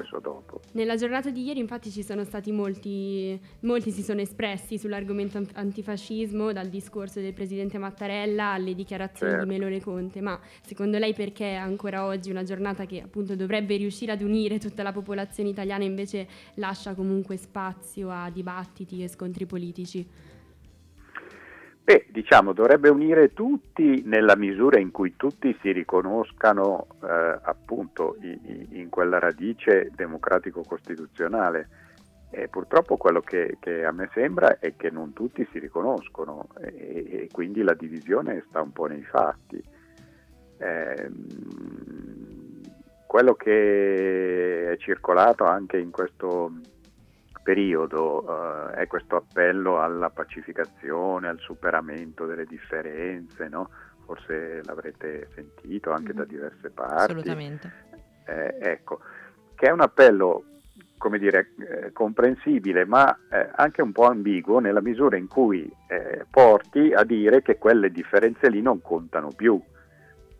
Nella 0.73 0.95
giornata 0.97 1.29
di 1.29 1.45
ieri 1.45 1.61
infatti 1.61 1.89
ci 1.89 2.03
sono 2.03 2.25
stati 2.25 2.51
molti, 2.51 3.39
molti 3.61 3.91
si 3.91 4.03
sono 4.03 4.19
espressi 4.19 4.77
sull'argomento 4.77 5.37
an- 5.37 5.47
antifascismo, 5.53 6.51
dal 6.51 6.67
discorso 6.67 7.21
del 7.21 7.31
presidente 7.31 7.77
Mattarella 7.77 8.47
alle 8.47 8.75
dichiarazioni 8.75 9.31
Certo. 9.31 9.45
di 9.47 9.51
Melone 9.57 9.79
Conte, 9.79 10.19
ma 10.19 10.37
secondo 10.61 10.97
lei 10.97 11.13
perché 11.13 11.53
ancora 11.53 12.03
oggi 12.03 12.31
una 12.31 12.43
giornata 12.43 12.83
che 12.83 13.01
appunto 13.01 13.37
dovrebbe 13.37 13.77
riuscire 13.77 14.11
ad 14.11 14.21
unire 14.21 14.59
tutta 14.59 14.83
la 14.83 14.91
popolazione 14.91 15.47
italiana 15.47 15.85
invece 15.85 16.27
lascia 16.55 16.93
comunque 16.95 17.37
spazio 17.37 18.09
a 18.09 18.29
dibattiti 18.29 19.03
e 19.03 19.07
scontri 19.07 19.45
politici? 19.45 20.05
Beh, 21.83 22.05
diciamo, 22.11 22.53
dovrebbe 22.53 22.89
unire 22.89 23.33
tutti 23.33 24.03
nella 24.05 24.35
misura 24.35 24.79
in 24.79 24.91
cui 24.91 25.15
tutti 25.15 25.57
si 25.61 25.71
riconoscano 25.71 26.87
eh, 27.03 27.39
appunto 27.41 28.17
i- 28.21 28.39
i- 28.43 28.67
in 28.79 28.89
quella 28.89 29.17
radice 29.19 29.89
democratico-costituzionale. 29.95 31.67
E 32.29 32.47
purtroppo 32.47 32.95
quello 32.97 33.19
che, 33.19 33.57
che 33.59 33.83
a 33.83 33.91
me 33.91 34.09
sembra 34.13 34.57
è 34.59 34.75
che 34.77 34.89
non 34.89 35.11
tutti 35.11 35.45
si 35.51 35.59
riconoscono 35.59 36.47
e, 36.61 37.23
e 37.23 37.27
quindi 37.31 37.61
la 37.61 37.73
divisione 37.73 38.45
sta 38.47 38.61
un 38.61 38.71
po' 38.71 38.85
nei 38.85 39.03
fatti. 39.03 39.61
Ehm, 40.59 41.25
quello 43.05 43.33
che 43.33 44.71
è 44.71 44.77
circolato 44.77 45.43
anche 45.43 45.77
in 45.77 45.91
questo 45.91 46.51
periodo 47.43 48.69
eh, 48.71 48.75
è 48.81 48.87
questo 48.87 49.15
appello 49.17 49.81
alla 49.81 50.09
pacificazione, 50.09 51.27
al 51.27 51.39
superamento 51.39 52.25
delle 52.25 52.45
differenze, 52.45 53.47
no? 53.47 53.69
forse 54.05 54.61
l'avrete 54.65 55.29
sentito 55.35 55.91
anche 55.91 56.13
da 56.13 56.23
Mhm. 56.23 56.27
diverse 56.27 56.69
parti. 56.69 57.11
Assolutamente. 57.11 57.71
Eh, 58.25 58.57
ecco, 58.59 58.99
che 59.55 59.67
è 59.67 59.71
un 59.71 59.79
appello, 59.81 60.43
come 60.97 61.17
dire, 61.17 61.51
eh, 61.59 61.91
comprensibile, 61.93 62.85
ma 62.85 63.15
eh, 63.29 63.49
anche 63.55 63.81
un 63.81 63.91
po' 63.91 64.07
ambiguo 64.07 64.59
nella 64.59 64.81
misura 64.81 65.15
in 65.17 65.27
cui 65.27 65.71
eh, 65.87 66.25
porti 66.29 66.93
a 66.93 67.03
dire 67.03 67.41
che 67.41 67.57
quelle 67.57 67.89
differenze 67.91 68.49
lì 68.49 68.61
non 68.61 68.81
contano 68.81 69.29
più. 69.35 69.61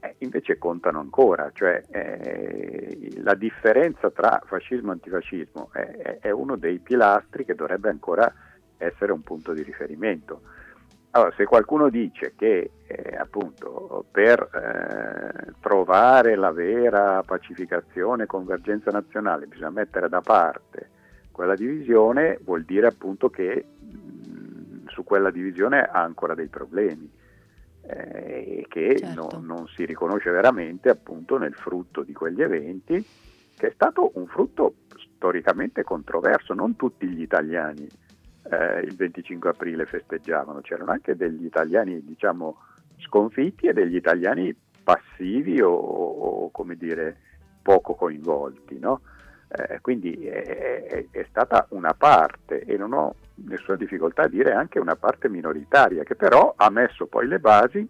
Eh, 0.03 0.15
invece 0.20 0.58
contano 0.58 1.00
ancora, 1.00 1.51
cioè 1.53 1.79
eh, 1.91 3.12
la 3.17 3.36
differenza 3.36 4.10
tra 4.10 4.41
fascismo 4.43 4.89
e 4.89 4.93
antifascismo 4.93 5.70
è, 5.74 6.17
è- 6.22 6.31
uno 6.31 6.55
dei 6.55 6.79
pilastri 6.79 7.46
che 7.46 7.53
dovrebbe 7.53 7.89
ancora 7.89 8.34
essere 8.77 9.12
un 9.12 9.22
punto 9.22 9.53
di 9.53 9.62
riferimento. 9.62 10.41
Allora, 11.12 11.31
se 11.38 11.46
qualcuno 11.46 11.89
dice 11.89 12.34
che 12.36 12.72
eh, 12.88 13.15
appunto 13.15 14.03
per 14.10 14.39
eh, 14.41 15.53
trovare 15.60 16.36
la 16.36 16.51
vera 16.51 17.22
pacificazione 17.22 18.24
e 18.24 18.25
convergenza 18.25 18.89
nazionale 18.89 19.46
bisogna 19.46 19.70
mettere 19.70 20.10
da 20.10 20.22
parte 20.22 20.89
quella 21.31 21.53
divisione, 21.53 22.39
vuol 22.43 22.63
dire 22.63 22.88
appunto 22.88 23.29
che 23.29 23.63
mh, 23.79 24.88
su 24.88 25.03
quella 25.03 25.29
divisione 25.29 25.84
ha 25.84 26.01
ancora 26.01 26.34
dei 26.34 26.48
problemi 26.48 27.20
eh, 27.83 28.59
e 28.59 28.65
che 28.67 28.97
Certo. 28.97 29.29
non, 29.33 29.45
non 29.45 29.67
si 29.67 29.85
riconosce 29.85 30.29
veramente 30.29 30.89
appunto 30.89 31.38
nel 31.38 31.53
frutto 31.53 32.03
di 32.03 32.13
quegli 32.13 32.41
eventi, 32.41 33.05
che 33.55 33.67
è 33.67 33.71
stato 33.71 34.11
un 34.15 34.27
frutto 34.27 34.75
storicamente 35.15 35.83
controverso, 35.83 36.53
non 36.53 36.75
tutti 36.75 37.07
gli 37.07 37.21
italiani 37.21 37.88
eh, 38.43 38.79
il 38.79 38.95
25 38.95 39.50
aprile 39.50 39.85
festeggiavano, 39.85 40.61
c'erano 40.61 40.91
anche 40.91 41.15
degli 41.15 41.45
italiani 41.45 42.03
diciamo 42.03 42.57
sconfitti 43.00 43.67
e 43.67 43.73
degli 43.73 43.95
italiani 43.95 44.55
passivi 44.83 45.61
o, 45.61 45.71
o, 45.71 46.50
come 46.51 46.75
dire 46.75 47.17
poco 47.61 47.93
coinvolti, 47.93 48.79
no? 48.79 49.01
Eh, 49.53 49.81
quindi 49.81 50.13
è, 50.27 51.08
è- 51.12 51.25
stata 51.29 51.65
una 51.72 51.93
parte 51.93 52.62
e 52.62 52.77
non 52.77 52.93
ho 52.93 53.15
nessuna 53.36 53.75
difficoltà 53.75 54.24
a 54.24 54.27
dire 54.27 54.53
anche 54.53 54.79
una 54.79 54.96
parte 54.96 55.27
minoritaria 55.27 56.03
che 56.03 56.15
però 56.15 56.53
ha 56.55 56.70
messo 56.70 57.05
poi 57.05 57.27
le 57.27 57.39
basi 57.39 57.86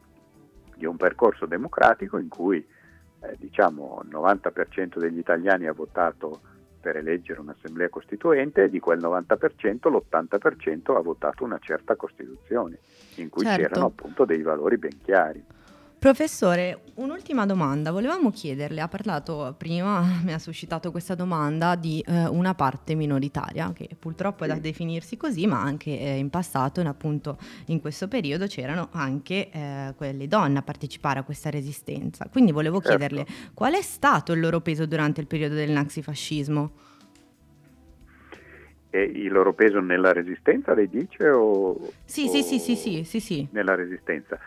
di 0.76 0.86
un 0.86 0.98
percorso 0.98 1.46
democratico 1.46 2.18
in 2.18 2.30
cui 2.30 2.58
eh, 2.58 3.36
diciamo 3.38 4.02
il 4.04 4.10
90% 4.10 4.98
degli 4.98 5.20
italiani 5.20 5.68
ha 5.68 5.74
votato 5.74 6.42
per 6.82 6.98
eleggere 6.98 7.40
un'assemblea 7.42 7.90
costituente 7.90 8.64
e 8.64 8.70
di 8.70 8.80
quel 8.80 9.00
90% 9.00 9.90
l'80% 9.92 10.96
ha 10.96 11.02
votato 11.02 11.44
una 11.44 11.60
certa 11.62 11.96
Costituzione 11.96 12.80
in 13.18 13.30
cui 13.30 13.44
Certo. 13.44 13.62
c'erano 13.62 13.86
appunto 13.86 14.26
dei 14.26 14.42
valori 14.42 14.78
ben 14.78 15.00
chiari. 15.04 15.44
Professore, 16.02 16.80
un'ultima 16.96 17.46
domanda. 17.46 17.92
Volevamo 17.92 18.32
chiederle, 18.32 18.82
ha 18.82 18.88
parlato 18.88 19.54
prima, 19.56 20.02
mi 20.26 20.34
ha 20.34 20.40
suscitato 20.40 20.90
questa 20.90 21.14
domanda 21.14 21.76
di 21.76 22.04
eh, 22.08 22.26
una 22.26 22.56
parte 22.56 22.96
minoritaria, 22.96 23.72
che 23.72 23.88
purtroppo 24.00 24.44
è 24.44 24.48
da 24.48 24.56
definirsi 24.56 25.16
così, 25.16 25.46
ma 25.46 25.62
anche 25.62 25.92
eh, 25.92 26.18
in 26.18 26.32
passato, 26.32 26.80
in, 26.80 26.88
appunto 26.88 27.38
in 27.68 27.80
questo 27.82 28.08
periodo, 28.08 28.48
c'erano 28.48 28.90
anche 28.94 29.52
eh, 29.52 29.94
quelle 29.96 30.28
donne 30.28 30.58
a 30.58 30.62
partecipare 30.64 31.20
a 31.20 31.24
questa 31.24 31.52
resistenza. 31.52 32.28
Quindi 32.32 32.52
volevo 32.52 32.82
Certo. 32.82 32.98
chiederle 32.98 33.26
qual 33.54 33.76
è 33.76 33.82
stato 33.84 34.34
il 34.34 34.40
loro 34.40 34.60
peso 34.60 34.88
durante 34.88 35.22
il 35.22 35.28
periodo 35.28 35.54
del 35.54 35.70
nazifascismo? 35.70 36.72
E 38.90 39.04
il 39.04 39.32
loro 39.32 39.54
peso 39.54 39.80
nella 39.80 40.14
resistenza, 40.14 40.74
lei 40.74 40.90
dice? 40.90 41.30
O, 41.30 41.92
Sì, 42.06 42.26
o 42.26 42.32
sì, 42.32 42.42
sì, 42.42 42.58
sì, 42.58 42.76
sì, 42.76 43.04
sì, 43.04 43.20
sì. 43.20 43.48
Nella 43.52 43.76
resistenza. 43.76 44.40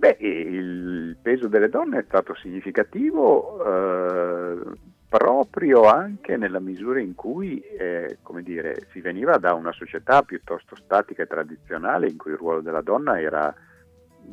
Beh, 0.00 0.16
il 0.18 1.18
peso 1.20 1.46
delle 1.46 1.68
donne 1.68 1.98
è 1.98 2.04
stato 2.06 2.34
significativo 2.34 3.62
eh, 3.62 4.78
proprio 5.06 5.82
anche 5.82 6.38
nella 6.38 6.58
misura 6.58 7.00
in 7.00 7.14
cui, 7.14 7.60
eh, 7.60 8.16
dire, 8.42 8.86
si 8.92 9.02
veniva 9.02 9.36
da 9.36 9.52
una 9.52 9.72
società 9.72 10.22
piuttosto 10.22 10.74
statica 10.74 11.22
e 11.22 11.26
tradizionale 11.26 12.08
in 12.08 12.16
cui 12.16 12.30
il 12.30 12.38
ruolo 12.38 12.62
della 12.62 12.80
donna 12.80 13.20
era 13.20 13.54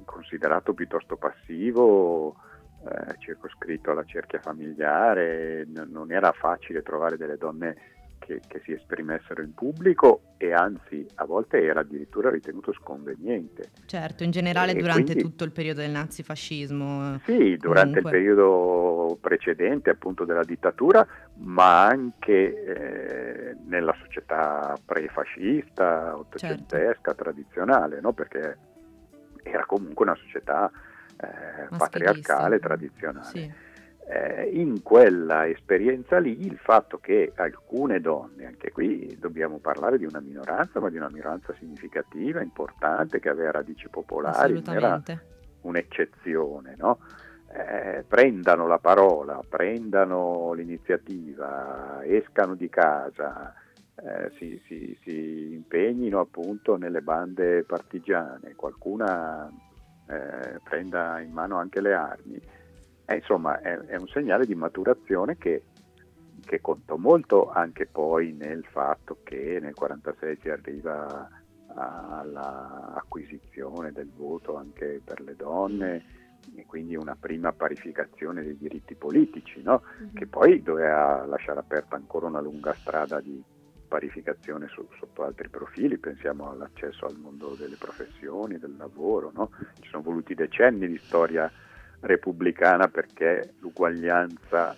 considerato 0.05 0.73
piuttosto 0.73 1.17
passivo, 1.17 2.37
eh, 2.85 3.15
circoscritto 3.17 3.91
alla 3.91 4.05
cerchia 4.05 4.39
familiare, 4.39 5.65
n- 5.65 5.89
non 5.89 6.13
era 6.13 6.31
facile 6.31 6.81
trovare 6.81 7.17
delle 7.17 7.35
donne 7.35 7.75
che, 8.19 8.41
che 8.47 8.61
si 8.63 8.71
esprimessero 8.71 9.41
in 9.41 9.53
pubblico 9.53 10.21
e 10.37 10.53
anzi 10.53 11.05
a 11.15 11.25
volte 11.25 11.63
era 11.63 11.79
addirittura 11.81 12.29
ritenuto 12.29 12.71
sconveniente. 12.73 13.71
Certo, 13.85 14.23
in 14.23 14.31
generale 14.31 14.71
E 14.71 14.75
durante 14.75 15.13
quindi- 15.13 15.21
tutto 15.23 15.43
il 15.43 15.51
periodo 15.51 15.81
del 15.81 15.91
nazifascismo. 15.91 17.19
Sì, 17.25 17.57
durante 17.57 17.99
Comunque. 17.99 17.99
il 17.99 18.09
periodo 18.09 19.17
precedente 19.21 19.89
appunto 19.89 20.25
della 20.25 20.43
dittatura, 20.43 21.05
ma 21.35 21.85
anche 21.85 22.63
eh, 23.51 23.55
nella 23.67 23.95
società 24.01 24.77
prefascista, 24.83 26.17
ottocentesca, 26.17 27.13
tradizionale, 27.13 27.99
no? 28.01 28.13
perché 28.13 28.57
era 29.43 29.65
comunque 29.65 30.05
una 30.05 30.15
società 30.15 30.69
eh, 31.19 31.75
patriarcale, 31.75 32.59
tradizionale. 32.59 33.25
Sì. 33.25 33.51
Eh, 34.09 34.51
in 34.53 34.83
quella 34.83 35.49
esperienza 35.49 36.17
lì 36.17 36.45
il 36.45 36.57
fatto 36.57 36.97
che 36.97 37.33
alcune 37.35 37.99
donne, 37.99 38.45
anche 38.45 38.71
qui 38.71 39.17
dobbiamo 39.19 39.57
parlare 39.57 39.97
di 39.97 40.05
una 40.05 40.21
minoranza, 40.21 40.79
ma 40.79 40.89
di 40.89 40.95
una 40.95 41.09
minoranza 41.09 41.53
significativa, 41.59 42.41
importante, 42.41 43.19
che 43.19 43.27
aveva 43.27 43.51
radici 43.51 43.89
popolari, 43.89 44.53
era 44.77 45.01
un'eccezione, 45.61 46.75
no? 46.77 46.99
Eh, 47.51 48.05
prendano 48.07 48.65
la 48.65 48.77
parola, 48.77 49.41
prendano 49.47 50.53
l'iniziativa, 50.53 51.99
escano 52.05 52.55
di 52.55 52.69
casa, 52.69 53.53
eh, 53.95 54.31
si, 54.37 54.61
si- 54.67 54.97
si 55.03 55.53
impegnino 55.53 56.21
appunto 56.21 56.77
nelle 56.77 57.01
bande 57.01 57.63
partigiane, 57.63 58.53
qualcuna 58.55 59.49
eh, 60.07 60.59
prenda 60.63 61.19
in 61.19 61.31
mano 61.31 61.57
anche 61.57 61.81
le 61.81 61.93
armi. 61.93 62.41
Eh, 63.09 63.15
insomma, 63.15 63.61
è, 63.61 63.77
è 63.77 63.95
un 63.95 64.09
segnale 64.09 64.45
di 64.45 64.53
maturazione 64.53 65.37
che, 65.37 65.63
che 66.45 66.59
contò 66.59 66.97
molto 66.97 67.49
anche 67.49 67.85
poi 67.85 68.33
nel 68.33 68.65
fatto 68.69 69.19
che 69.23 69.59
nel 69.61 69.73
1946 69.79 70.39
si 70.41 70.49
arriva 70.49 71.29
all'acquisizione 71.73 73.93
del 73.93 74.11
voto 74.13 74.57
anche 74.57 74.99
per 75.03 75.21
le 75.21 75.35
donne 75.37 76.03
e 76.55 76.65
quindi 76.65 76.95
una 76.95 77.15
prima 77.17 77.53
parificazione 77.53 78.43
dei 78.43 78.57
diritti 78.57 78.93
politici, 78.95 79.61
no? 79.61 79.83
che 80.13 80.27
poi 80.27 80.61
doveva 80.61 81.25
lasciare 81.25 81.59
aperta 81.59 81.95
ancora 81.95 82.27
una 82.27 82.41
lunga 82.41 82.73
strada 82.73 83.21
di 83.21 83.41
parificazione 83.87 84.67
su- 84.67 84.85
sotto 84.99 85.23
altri 85.23 85.47
profili, 85.47 85.97
pensiamo 85.97 86.49
all'accesso 86.49 87.05
al 87.05 87.15
mondo 87.17 87.55
delle 87.55 87.77
professioni, 87.77 88.59
del 88.59 88.75
lavoro, 88.77 89.31
no? 89.33 89.51
ci 89.79 89.87
sono 89.89 90.03
voluti 90.03 90.35
decenni 90.35 90.87
di 90.87 90.97
storia 90.97 91.49
repubblicana 91.99 92.87
perché 92.87 93.53
l'uguaglianza 93.59 94.75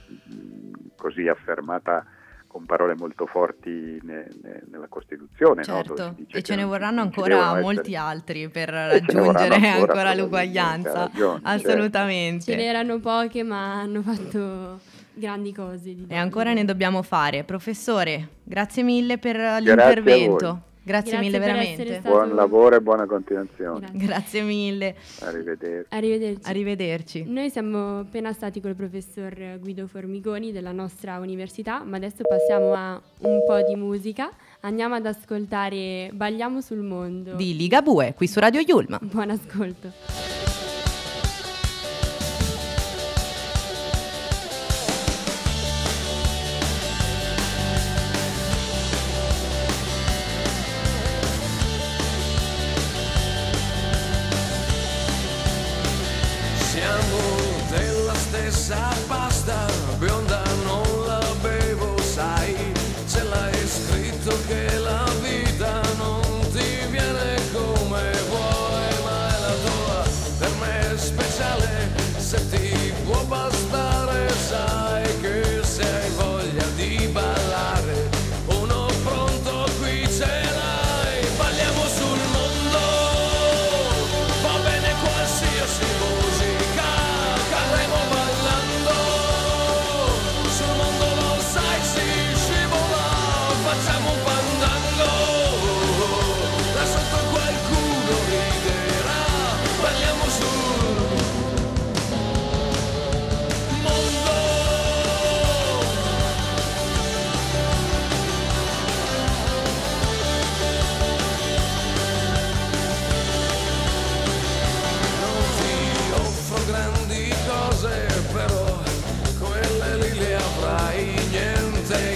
così 0.95 1.27
affermata 1.27 2.05
con 2.47 2.65
parole 2.65 2.95
molto 2.95 3.27
forti 3.27 3.99
ne- 4.01 4.27
ne- 4.41 4.63
nella 4.71 4.87
Costituzione. 4.87 5.57
no? 5.67 5.83
Certo, 5.83 6.13
dice 6.17 6.37
e 6.39 6.41
ce 6.41 6.55
ne 6.55 6.63
vorranno 6.63 7.01
ancora 7.01 7.59
molti 7.59 7.91
essere- 7.93 7.95
altri 7.97 8.49
per 8.49 8.69
raggiungere 8.69 9.55
ancora, 9.55 9.71
ancora 9.75 10.13
l'uguaglianza. 10.15 10.93
ragione, 10.93 11.41
certo. 11.43 11.67
Assolutamente. 11.69 12.45
Ce 12.45 12.55
n'erano 12.55 12.99
poche, 12.99 13.43
ma 13.43 13.79
hanno 13.81 14.01
fatto 14.01 14.79
grandi 15.13 15.53
cose. 15.53 15.93
di 15.93 16.05
E 16.07 16.15
ancora 16.15 16.53
ne 16.53 16.65
dobbiamo 16.65 17.03
fare. 17.03 17.43
Professore, 17.43 18.29
grazie 18.43 18.81
mille 18.81 19.19
per 19.19 19.35
a 19.35 19.57
l'intervento. 19.59 20.61
Grazie, 20.89 21.11
Grazie 21.11 21.29
mille 21.29 21.37
veramente. 21.37 21.85
stato- 21.99 22.09
Buon 22.09 22.33
lavoro 22.35 22.75
e 22.75 22.81
buona 22.81 23.05
continuazione. 23.05 23.79
Grazie. 23.91 24.07
Grazie 24.07 24.41
mille. 24.41 24.95
Arrivederci. 25.19 25.85
Arrivederci. 25.95 26.49
Arrivederci. 26.49 27.23
Noi 27.27 27.49
siamo 27.51 27.99
appena 27.99 28.33
stati 28.33 28.59
col 28.59 28.73
professor 28.73 29.59
Guido 29.59 29.85
Formigoni 29.85 30.51
della 30.51 30.71
nostra 30.71 31.19
università, 31.19 31.83
ma 31.83 31.97
adesso 31.97 32.23
passiamo 32.27 32.73
a 32.73 32.99
un 33.19 33.43
po' 33.45 33.61
di 33.61 33.75
musica. 33.75 34.31
Andiamo 34.61 34.95
ad 34.95 35.05
ascoltare 35.05 36.09
Balliamo 36.11 36.59
sul 36.59 36.79
mondo. 36.81 37.35
Di 37.35 37.55
Ligabue, 37.55 38.15
qui 38.15 38.25
su 38.27 38.39
Radio 38.39 38.61
Yulm. 38.61 38.97
Buon 39.03 39.29
ascolto. 39.29 40.48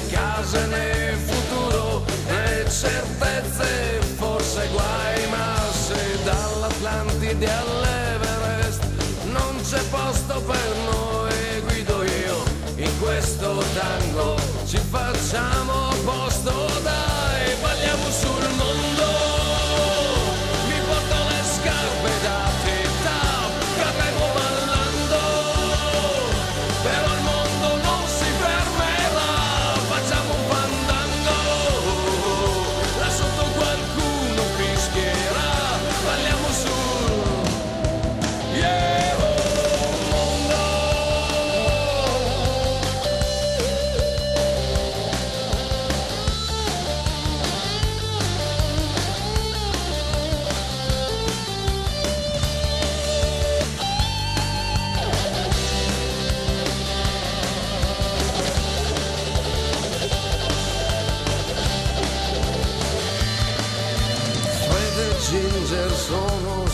case 0.10 0.58
né 0.68 1.16
futuro 1.26 2.04
e 2.28 2.70
certezze, 2.70 4.00
forse 4.18 4.68
guai, 4.72 5.28
ma 5.30 5.56
se 5.72 6.24
dall'Atlantide 6.24 7.50
all'Everest 7.50 8.84
non 9.32 9.62
c'è 9.62 9.82
posto 9.90 10.42
per 10.42 10.76
noi, 10.92 11.62
guido 11.68 12.04
io 12.04 12.44
in 12.76 13.00
questo 13.00 13.64
tango, 13.74 14.36
ci 14.66 14.78
facciamo 14.78 15.63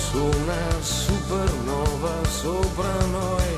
su 0.10 0.17
una 0.17 0.82
supernova 0.82 2.13
sopra 2.28 2.93
noi. 3.12 3.58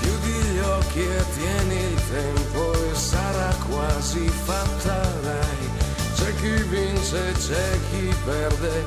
Chiudi 0.00 0.30
gli 0.30 0.58
occhi 0.58 1.00
e 1.00 1.24
tieni 1.36 1.92
il 1.92 2.00
tempo 2.10 2.72
e 2.72 2.94
sarà 2.94 3.54
quasi 3.68 4.28
fatta 4.28 5.00
dai. 5.22 5.70
C'è 6.14 6.34
chi 6.36 6.62
vince, 6.64 7.32
c'è 7.38 7.78
chi 7.90 8.14
perde, 8.24 8.84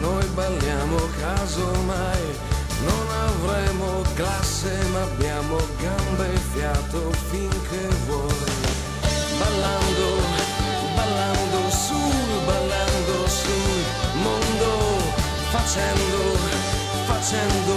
noi 0.00 0.26
balliamo 0.34 0.96
casomai. 1.20 2.52
Non 2.84 3.06
avremo 3.28 4.02
classe 4.14 4.76
ma 4.92 5.02
abbiamo 5.02 5.56
gambe 5.80 6.32
e 6.32 6.38
fiato 6.52 7.10
finché 7.30 7.88
vuoi 8.06 8.74
ballando, 9.38 10.06
ballando 10.94 11.70
sul, 11.70 12.44
ballando 12.44 13.28
sul 13.28 13.82
mondo, 14.22 14.70
facendo, 15.50 16.33
facendo, 17.24 17.74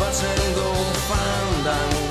facendo 0.00 0.70
un 0.72 0.92
fandango, 1.06 2.07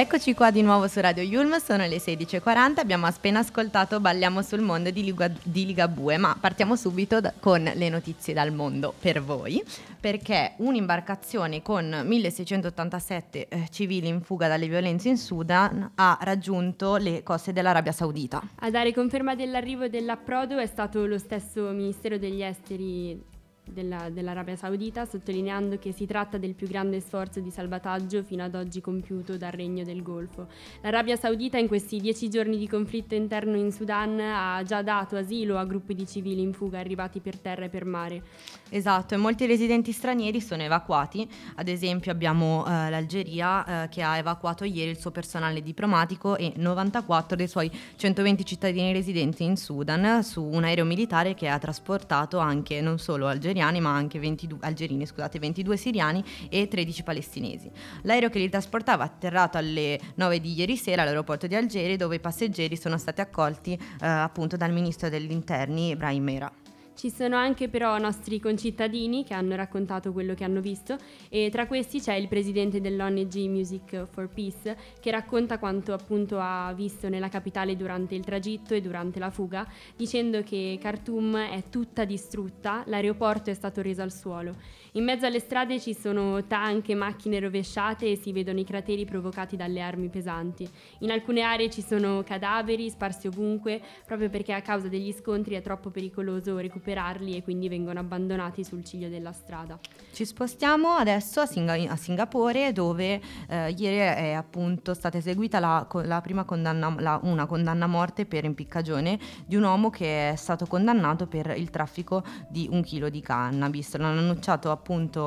eccoci 0.00 0.32
qua 0.32 0.50
di 0.50 0.62
nuovo 0.62 0.88
su 0.88 0.98
Radio 0.98 1.22
Yulm, 1.22 1.58
sono 1.58 1.86
le 1.86 1.98
16.40, 1.98 2.78
abbiamo 2.78 3.04
appena 3.04 3.40
ascoltato 3.40 4.00
Balliamo 4.00 4.40
sul 4.40 4.62
mondo 4.62 4.90
di, 4.90 5.04
Liga, 5.04 5.30
di 5.42 5.66
Ligabue, 5.66 6.16
ma 6.16 6.34
partiamo 6.40 6.74
subito 6.74 7.20
da- 7.20 7.34
con 7.38 7.70
le 7.74 7.88
notizie 7.90 8.32
dal 8.32 8.50
mondo 8.50 8.94
per 8.98 9.22
voi, 9.22 9.62
perché 10.00 10.54
un'imbarcazione 10.56 11.60
con 11.60 12.02
1687 12.02 13.48
eh, 13.48 13.68
civili 13.70 14.08
in 14.08 14.22
fuga 14.22 14.48
dalle 14.48 14.68
violenze 14.68 15.10
in 15.10 15.18
Sudan 15.18 15.90
ha 15.96 16.18
raggiunto 16.22 16.96
le 16.96 17.22
coste 17.22 17.52
dell'Arabia 17.52 17.92
Saudita. 17.92 18.42
A 18.60 18.70
dare 18.70 18.94
conferma 18.94 19.34
dell'arrivo 19.34 19.84
e 19.84 19.90
dell'approdo 19.90 20.56
è 20.56 20.66
stato 20.66 21.04
lo 21.04 21.18
stesso 21.18 21.68
Ministero 21.72 22.16
degli 22.16 22.42
Esteri 22.42 23.38
della- 23.64 24.10
dell'Arabia 24.10 24.56
Saudita, 24.56 25.04
sottolineando 25.04 25.78
che 25.78 25.92
si 25.92 26.06
tratta 26.06 26.38
del 26.38 26.54
più 26.54 26.66
grande 26.66 27.00
sforzo 27.00 27.40
di 27.40 27.50
salvataggio 27.50 28.22
fino 28.22 28.42
ad 28.42 28.54
oggi 28.54 28.80
compiuto 28.80 29.36
dal 29.36 29.52
Regno 29.52 29.84
del 29.84 30.02
Golfo. 30.02 30.48
L'Arabia 30.82 31.16
Saudita 31.16 31.58
in 31.58 31.68
questi 31.68 32.00
dieci 32.00 32.28
giorni 32.28 32.58
di 32.58 32.68
conflitto 32.68 33.14
interno 33.14 33.56
in 33.56 33.70
Sudan 33.72 34.18
ha 34.20 34.62
già 34.64 34.82
dato 34.82 35.16
asilo 35.16 35.58
a 35.58 35.64
gruppi 35.64 35.94
di 35.94 36.06
civili 36.06 36.42
in 36.42 36.52
fuga 36.52 36.78
arrivati 36.78 37.20
per 37.20 37.38
terra 37.38 37.64
e 37.64 37.68
per 37.68 37.84
mare. 37.84 38.22
Esatto, 38.68 39.14
e 39.14 39.16
molti 39.16 39.46
residenti 39.46 39.92
stranieri 39.92 40.40
sono 40.40 40.62
evacuati, 40.62 41.28
ad 41.56 41.68
esempio 41.68 42.12
abbiamo 42.12 42.64
eh, 42.66 42.90
l'Algeria 42.90 43.84
eh, 43.84 43.88
che 43.88 44.02
ha 44.02 44.16
evacuato 44.16 44.64
ieri 44.64 44.90
il 44.90 44.98
suo 44.98 45.10
personale 45.10 45.62
diplomatico 45.62 46.36
e 46.36 46.52
94 46.56 47.36
dei 47.36 47.48
suoi 47.48 47.70
120 47.96 48.44
cittadini 48.44 48.92
residenti 48.92 49.44
in 49.44 49.56
Sudan 49.56 50.22
su 50.22 50.42
un 50.42 50.64
aereo 50.64 50.84
militare 50.84 51.34
che 51.34 51.48
ha 51.48 51.58
trasportato 51.58 52.38
anche 52.38 52.80
non 52.80 52.98
solo 52.98 53.26
algeriani 53.26 53.49
ma 53.80 53.94
anche 53.94 54.18
22, 54.18 54.58
algerini, 54.62 55.06
scusate, 55.06 55.38
22 55.38 55.76
siriani 55.76 56.24
e 56.48 56.68
13 56.68 57.02
palestinesi. 57.02 57.70
L'aereo 58.02 58.30
che 58.30 58.38
li 58.38 58.48
trasportava 58.48 59.04
è 59.04 59.06
atterrato 59.06 59.58
alle 59.58 59.98
9 60.14 60.40
di 60.40 60.54
ieri 60.54 60.76
sera 60.76 61.02
all'aeroporto 61.02 61.46
di 61.46 61.54
Algeri 61.54 61.96
dove 61.96 62.16
i 62.16 62.20
passeggeri 62.20 62.76
sono 62.76 62.98
stati 62.98 63.20
accolti 63.20 63.72
eh, 63.72 64.06
appunto 64.06 64.56
dal 64.56 64.72
ministro 64.72 65.08
degli 65.08 65.30
interni 65.30 65.90
Ibrahim 65.90 66.22
Mera. 66.22 66.69
Ci 67.00 67.08
sono 67.10 67.36
anche 67.36 67.70
però 67.70 67.96
nostri 67.96 68.38
concittadini 68.38 69.24
che 69.24 69.32
hanno 69.32 69.56
raccontato 69.56 70.12
quello 70.12 70.34
che 70.34 70.44
hanno 70.44 70.60
visto 70.60 70.98
e 71.30 71.48
tra 71.50 71.66
questi 71.66 71.98
c'è 71.98 72.12
il 72.12 72.28
presidente 72.28 72.82
dell'ONG 72.82 73.34
Music 73.48 74.04
for 74.04 74.28
Peace 74.28 74.76
che 75.00 75.10
racconta 75.10 75.58
quanto 75.58 75.94
appunto 75.94 76.36
ha 76.38 76.70
visto 76.74 77.08
nella 77.08 77.30
capitale 77.30 77.74
durante 77.74 78.14
il 78.14 78.22
tragitto 78.22 78.74
e 78.74 78.82
durante 78.82 79.18
la 79.18 79.30
fuga 79.30 79.66
dicendo 79.96 80.42
che 80.42 80.76
Khartoum 80.78 81.38
è 81.38 81.62
tutta 81.70 82.04
distrutta, 82.04 82.82
l'aeroporto 82.84 83.48
è 83.48 83.54
stato 83.54 83.80
reso 83.80 84.02
al 84.02 84.12
suolo. 84.12 84.54
In 84.94 85.04
mezzo 85.04 85.24
alle 85.24 85.38
strade 85.38 85.78
ci 85.78 85.94
sono 85.94 86.44
tank 86.48 86.88
e 86.88 86.96
macchine 86.96 87.38
rovesciate 87.38 88.10
e 88.10 88.16
si 88.16 88.32
vedono 88.32 88.58
i 88.58 88.64
crateri 88.64 89.04
provocati 89.04 89.54
dalle 89.54 89.80
armi 89.80 90.08
pesanti. 90.08 90.68
In 91.00 91.12
alcune 91.12 91.42
aree 91.42 91.70
ci 91.70 91.80
sono 91.80 92.24
cadaveri 92.24 92.90
sparsi 92.90 93.28
ovunque 93.28 93.80
proprio 94.04 94.28
perché 94.28 94.52
a 94.52 94.60
causa 94.62 94.88
degli 94.88 95.12
scontri 95.12 95.54
è 95.54 95.62
troppo 95.62 95.90
pericoloso 95.90 96.58
recuperarli 96.58 97.36
e 97.36 97.44
quindi 97.44 97.68
vengono 97.68 98.00
abbandonati 98.00 98.64
sul 98.64 98.84
ciglio 98.84 99.08
della 99.08 99.30
strada. 99.30 99.78
Ci 100.12 100.24
spostiamo 100.24 100.88
adesso 100.88 101.38
a, 101.38 101.46
Singa- 101.46 101.88
a 101.88 101.96
Singapore 101.96 102.72
dove 102.72 103.20
eh, 103.48 103.70
ieri 103.70 103.98
è 103.98 104.32
appunto 104.32 104.92
stata 104.94 105.18
eseguita 105.18 105.60
la, 105.60 105.86
la 106.02 106.20
prima 106.20 106.42
condanna, 106.42 106.92
la- 106.98 107.20
una 107.22 107.46
condanna 107.46 107.84
a 107.84 107.88
morte 107.88 108.26
per 108.26 108.42
impiccagione 108.42 109.20
di 109.46 109.54
un 109.54 109.62
uomo 109.62 109.88
che 109.88 110.30
è 110.30 110.34
stato 110.34 110.66
condannato 110.66 111.28
per 111.28 111.54
il 111.56 111.70
traffico 111.70 112.24
di 112.48 112.66
un 112.68 112.82
chilo 112.82 113.08
di 113.08 113.20
cannabis. 113.20 113.94
L'hanno 113.94 114.18
annunciato 114.18 114.62
appunto 114.68 114.78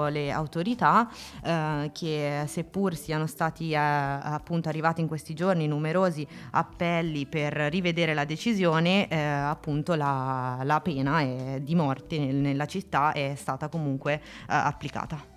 le 0.07 0.31
autorità 0.31 1.09
eh, 1.43 1.89
che 1.93 2.43
seppur 2.47 2.95
siano 2.95 3.27
stati 3.27 3.71
eh, 3.71 3.75
appunto 3.77 4.69
arrivati 4.69 5.01
in 5.01 5.07
questi 5.07 5.33
giorni 5.33 5.67
numerosi 5.67 6.25
appelli 6.51 7.25
per 7.25 7.53
rivedere 7.53 8.13
la 8.13 8.25
decisione, 8.25 9.07
eh, 9.07 9.17
appunto 9.17 9.95
la, 9.95 10.59
la 10.63 10.81
pena 10.81 11.21
è- 11.21 11.59
di 11.61 11.75
morte 11.75 12.17
nel- 12.19 12.35
nella 12.35 12.65
città 12.65 13.11
è 13.11 13.33
stata 13.35 13.67
comunque 13.69 14.13
eh, 14.13 14.19
applicata. 14.47 15.32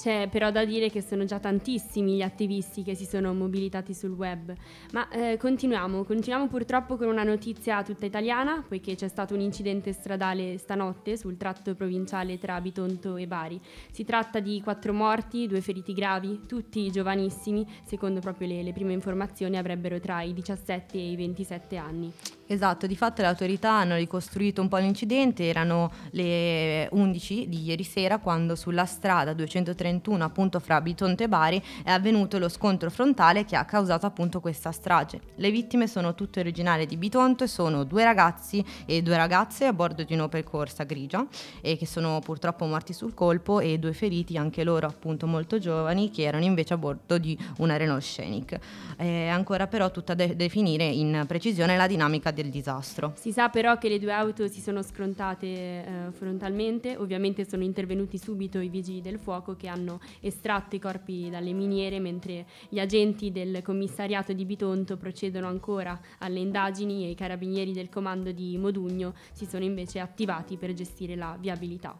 C'è 0.00 0.28
però 0.30 0.50
da 0.50 0.64
dire 0.64 0.88
che 0.88 1.02
sono 1.02 1.26
già 1.26 1.38
tantissimi 1.38 2.16
gli 2.16 2.22
attivisti 2.22 2.82
che 2.82 2.94
si 2.94 3.04
sono 3.04 3.34
mobilitati 3.34 3.92
sul 3.92 4.12
web. 4.12 4.54
Ma 4.92 5.06
eh, 5.10 5.36
continuiamo, 5.36 6.04
continuiamo 6.04 6.48
purtroppo 6.48 6.96
con 6.96 7.06
una 7.06 7.22
notizia 7.22 7.82
tutta 7.82 8.06
italiana, 8.06 8.64
poiché 8.66 8.94
c'è 8.94 9.08
stato 9.08 9.34
un 9.34 9.40
incidente 9.40 9.92
stradale 9.92 10.56
stanotte 10.56 11.18
sul 11.18 11.36
tratto 11.36 11.74
provinciale 11.74 12.38
tra 12.38 12.58
Bitonto 12.62 13.16
e 13.16 13.26
Bari. 13.26 13.60
Si 13.90 14.04
tratta 14.04 14.40
di 14.40 14.62
quattro 14.62 14.94
morti, 14.94 15.46
due 15.46 15.60
feriti 15.60 15.92
gravi, 15.92 16.40
tutti 16.46 16.90
giovanissimi, 16.90 17.66
secondo 17.84 18.20
proprio 18.20 18.48
le, 18.48 18.62
le 18.62 18.72
prime 18.72 18.94
informazioni 18.94 19.58
avrebbero 19.58 20.00
tra 20.00 20.22
i 20.22 20.32
17 20.32 20.96
e 20.96 21.10
i 21.10 21.16
27 21.16 21.76
anni. 21.76 22.39
Esatto, 22.52 22.88
di 22.88 22.96
fatto 22.96 23.22
le 23.22 23.28
autorità 23.28 23.70
hanno 23.70 23.94
ricostruito 23.94 24.60
un 24.60 24.66
po' 24.66 24.78
l'incidente, 24.78 25.46
erano 25.46 25.92
le 26.10 26.88
11 26.90 27.48
di 27.48 27.62
ieri 27.62 27.84
sera 27.84 28.18
quando 28.18 28.56
sulla 28.56 28.86
strada 28.86 29.32
231 29.34 30.24
appunto 30.24 30.58
fra 30.58 30.80
Bitonto 30.80 31.22
e 31.22 31.28
Bari 31.28 31.62
è 31.84 31.92
avvenuto 31.92 32.40
lo 32.40 32.48
scontro 32.48 32.90
frontale 32.90 33.44
che 33.44 33.54
ha 33.54 33.64
causato 33.64 34.04
appunto 34.04 34.40
questa 34.40 34.72
strage. 34.72 35.20
Le 35.36 35.52
vittime 35.52 35.86
sono 35.86 36.16
tutte 36.16 36.40
originali 36.40 36.86
di 36.86 36.96
Bitonto 36.96 37.46
sono 37.46 37.84
due 37.84 38.02
ragazzi 38.02 38.64
e 38.84 39.00
due 39.00 39.16
ragazze 39.16 39.66
a 39.66 39.72
bordo 39.72 40.02
di 40.02 40.12
un'Opel 40.12 40.42
Corsa 40.42 40.82
grigia 40.82 41.24
e 41.60 41.76
che 41.76 41.86
sono 41.86 42.18
purtroppo 42.18 42.66
morti 42.66 42.92
sul 42.92 43.14
colpo 43.14 43.60
e 43.60 43.78
due 43.78 43.92
feriti 43.92 44.36
anche 44.36 44.64
loro 44.64 44.88
appunto 44.88 45.28
molto 45.28 45.60
giovani 45.60 46.10
che 46.10 46.22
erano 46.22 46.42
invece 46.42 46.74
a 46.74 46.78
bordo 46.78 47.16
di 47.16 47.38
una 47.58 47.76
Renault 47.76 48.02
Scenic. 48.02 48.58
È 48.96 49.28
ancora 49.28 49.68
però 49.68 49.92
tutta 49.92 50.14
da 50.14 50.26
definire 50.26 50.86
in 50.86 51.22
precisione 51.28 51.76
la 51.76 51.86
dinamica 51.86 52.38
disastro. 52.48 53.12
Si 53.16 53.32
sa 53.32 53.48
però 53.48 53.76
che 53.76 53.88
le 53.88 53.98
due 53.98 54.12
auto 54.12 54.48
si 54.48 54.60
sono 54.60 54.82
scrontate 54.82 55.46
eh, 55.46 55.84
frontalmente, 56.12 56.96
ovviamente 56.96 57.46
sono 57.46 57.62
intervenuti 57.62 58.18
subito 58.18 58.58
i 58.58 58.68
vigili 58.68 59.00
del 59.00 59.18
fuoco 59.18 59.56
che 59.56 59.68
hanno 59.68 60.00
estratto 60.20 60.76
i 60.76 60.78
corpi 60.78 61.28
dalle 61.28 61.52
miniere 61.52 62.00
mentre 62.00 62.46
gli 62.68 62.78
agenti 62.78 63.30
del 63.30 63.60
commissariato 63.62 64.32
di 64.32 64.44
Bitonto 64.44 64.96
procedono 64.96 65.48
ancora 65.48 66.00
alle 66.18 66.38
indagini 66.38 67.04
e 67.04 67.10
i 67.10 67.14
carabinieri 67.14 67.72
del 67.72 67.88
comando 67.88 68.32
di 68.32 68.56
Modugno 68.56 69.14
si 69.32 69.46
sono 69.46 69.64
invece 69.64 69.98
attivati 69.98 70.56
per 70.56 70.72
gestire 70.72 71.16
la 71.16 71.36
viabilità. 71.38 71.98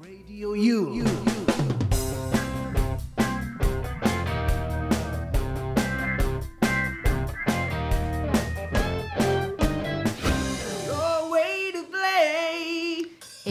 Radio 0.00 0.54
Yulm. 0.54 1.73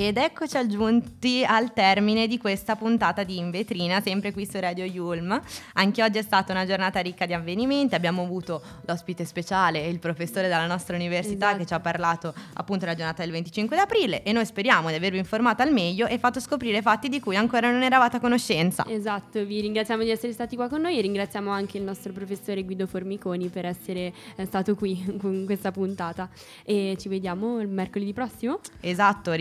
Ed 0.03 0.17
eccoci 0.17 0.67
giunti 0.67 1.45
al 1.47 1.71
termine 1.71 2.27
di 2.27 2.37
questa 2.37 2.75
puntata 2.75 3.23
di 3.23 3.37
In 3.37 3.51
Vetrina, 3.51 4.01
sempre 4.01 4.33
qui 4.33 4.45
su 4.45 4.59
Radio 4.59 4.83
Yulm. 4.83 5.39
Anche 5.75 6.03
oggi 6.03 6.17
è 6.17 6.21
stata 6.21 6.51
una 6.51 6.65
giornata 6.65 6.99
ricca 6.99 7.25
di 7.25 7.31
avvenimenti, 7.31 7.95
abbiamo 7.95 8.21
avuto 8.21 8.61
l'ospite 8.81 9.23
speciale, 9.23 9.87
il 9.87 9.99
professore 9.99 10.49
della 10.49 10.67
nostra 10.67 10.97
università 10.97 11.45
Esatto. 11.45 11.57
che 11.57 11.65
ci 11.65 11.73
ha 11.73 11.79
parlato 11.79 12.33
appunto 12.55 12.81
della 12.83 12.97
giornata 12.97 13.23
del 13.23 13.31
25 13.31 13.77
aprile 13.77 14.23
e 14.23 14.33
noi 14.33 14.45
speriamo 14.45 14.89
di 14.89 14.95
avervi 14.95 15.19
informato 15.19 15.61
al 15.61 15.71
meglio 15.71 16.05
e 16.07 16.17
fatto 16.17 16.41
scoprire 16.41 16.81
fatti 16.81 17.07
di 17.07 17.21
cui 17.21 17.37
ancora 17.37 17.71
non 17.71 17.81
eravate 17.81 18.17
a 18.17 18.19
conoscenza. 18.19 18.83
Esatto, 18.85 19.45
vi 19.45 19.61
ringraziamo 19.61 20.03
di 20.03 20.09
essere 20.09 20.33
stati 20.33 20.57
qua 20.57 20.67
con 20.67 20.81
noi 20.81 20.97
e 20.97 21.01
ringraziamo 21.01 21.49
anche 21.49 21.77
il 21.77 21.83
nostro 21.85 22.11
professore 22.11 22.65
Guido 22.65 22.87
Formiconi 22.87 23.47
per 23.47 23.65
essere 23.65 24.11
eh, 24.35 24.43
stato 24.43 24.75
qui 24.75 25.01
con 25.17 25.45
questa 25.45 25.71
puntata. 25.71 26.27
E 26.65 26.97
ci 26.99 27.07
vediamo 27.07 27.61
il 27.61 27.69
mercoledì 27.69 28.11
prossimo. 28.11 28.59
Esatto, 28.81 29.31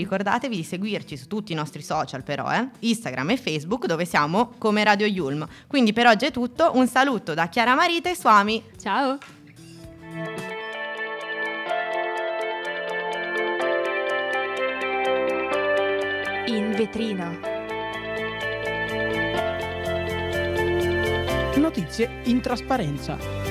ricordatevi 0.53 0.57
di 0.57 0.62
seguirci 0.62 1.17
su 1.17 1.27
tutti 1.27 1.53
i 1.53 1.55
nostri 1.55 1.83
social 1.83 2.23
però, 2.23 2.53
eh? 2.53 2.69
Instagram 2.81 3.31
e 3.31 3.37
Facebook 3.38 3.87
dove 3.87 4.05
siamo 4.05 4.53
come 4.59 4.85
Radio 4.85 5.07
Yulm. 5.07 5.47
Quindi 5.67 5.93
per 5.93 6.07
oggi 6.07 6.27
è 6.27 6.31
tutto, 6.31 6.73
un 6.75 6.87
saluto 6.87 7.35
da 7.35 7.49
Chiara 7.49 7.75
Marita 7.75 8.11
e 8.11 8.15
Suami. 8.15 8.62
Ciao! 8.81 9.19
In 16.47 16.75
vetrina. 16.77 17.51
Notizie 21.57 22.21
in 22.25 22.41
trasparenza. 22.41 23.41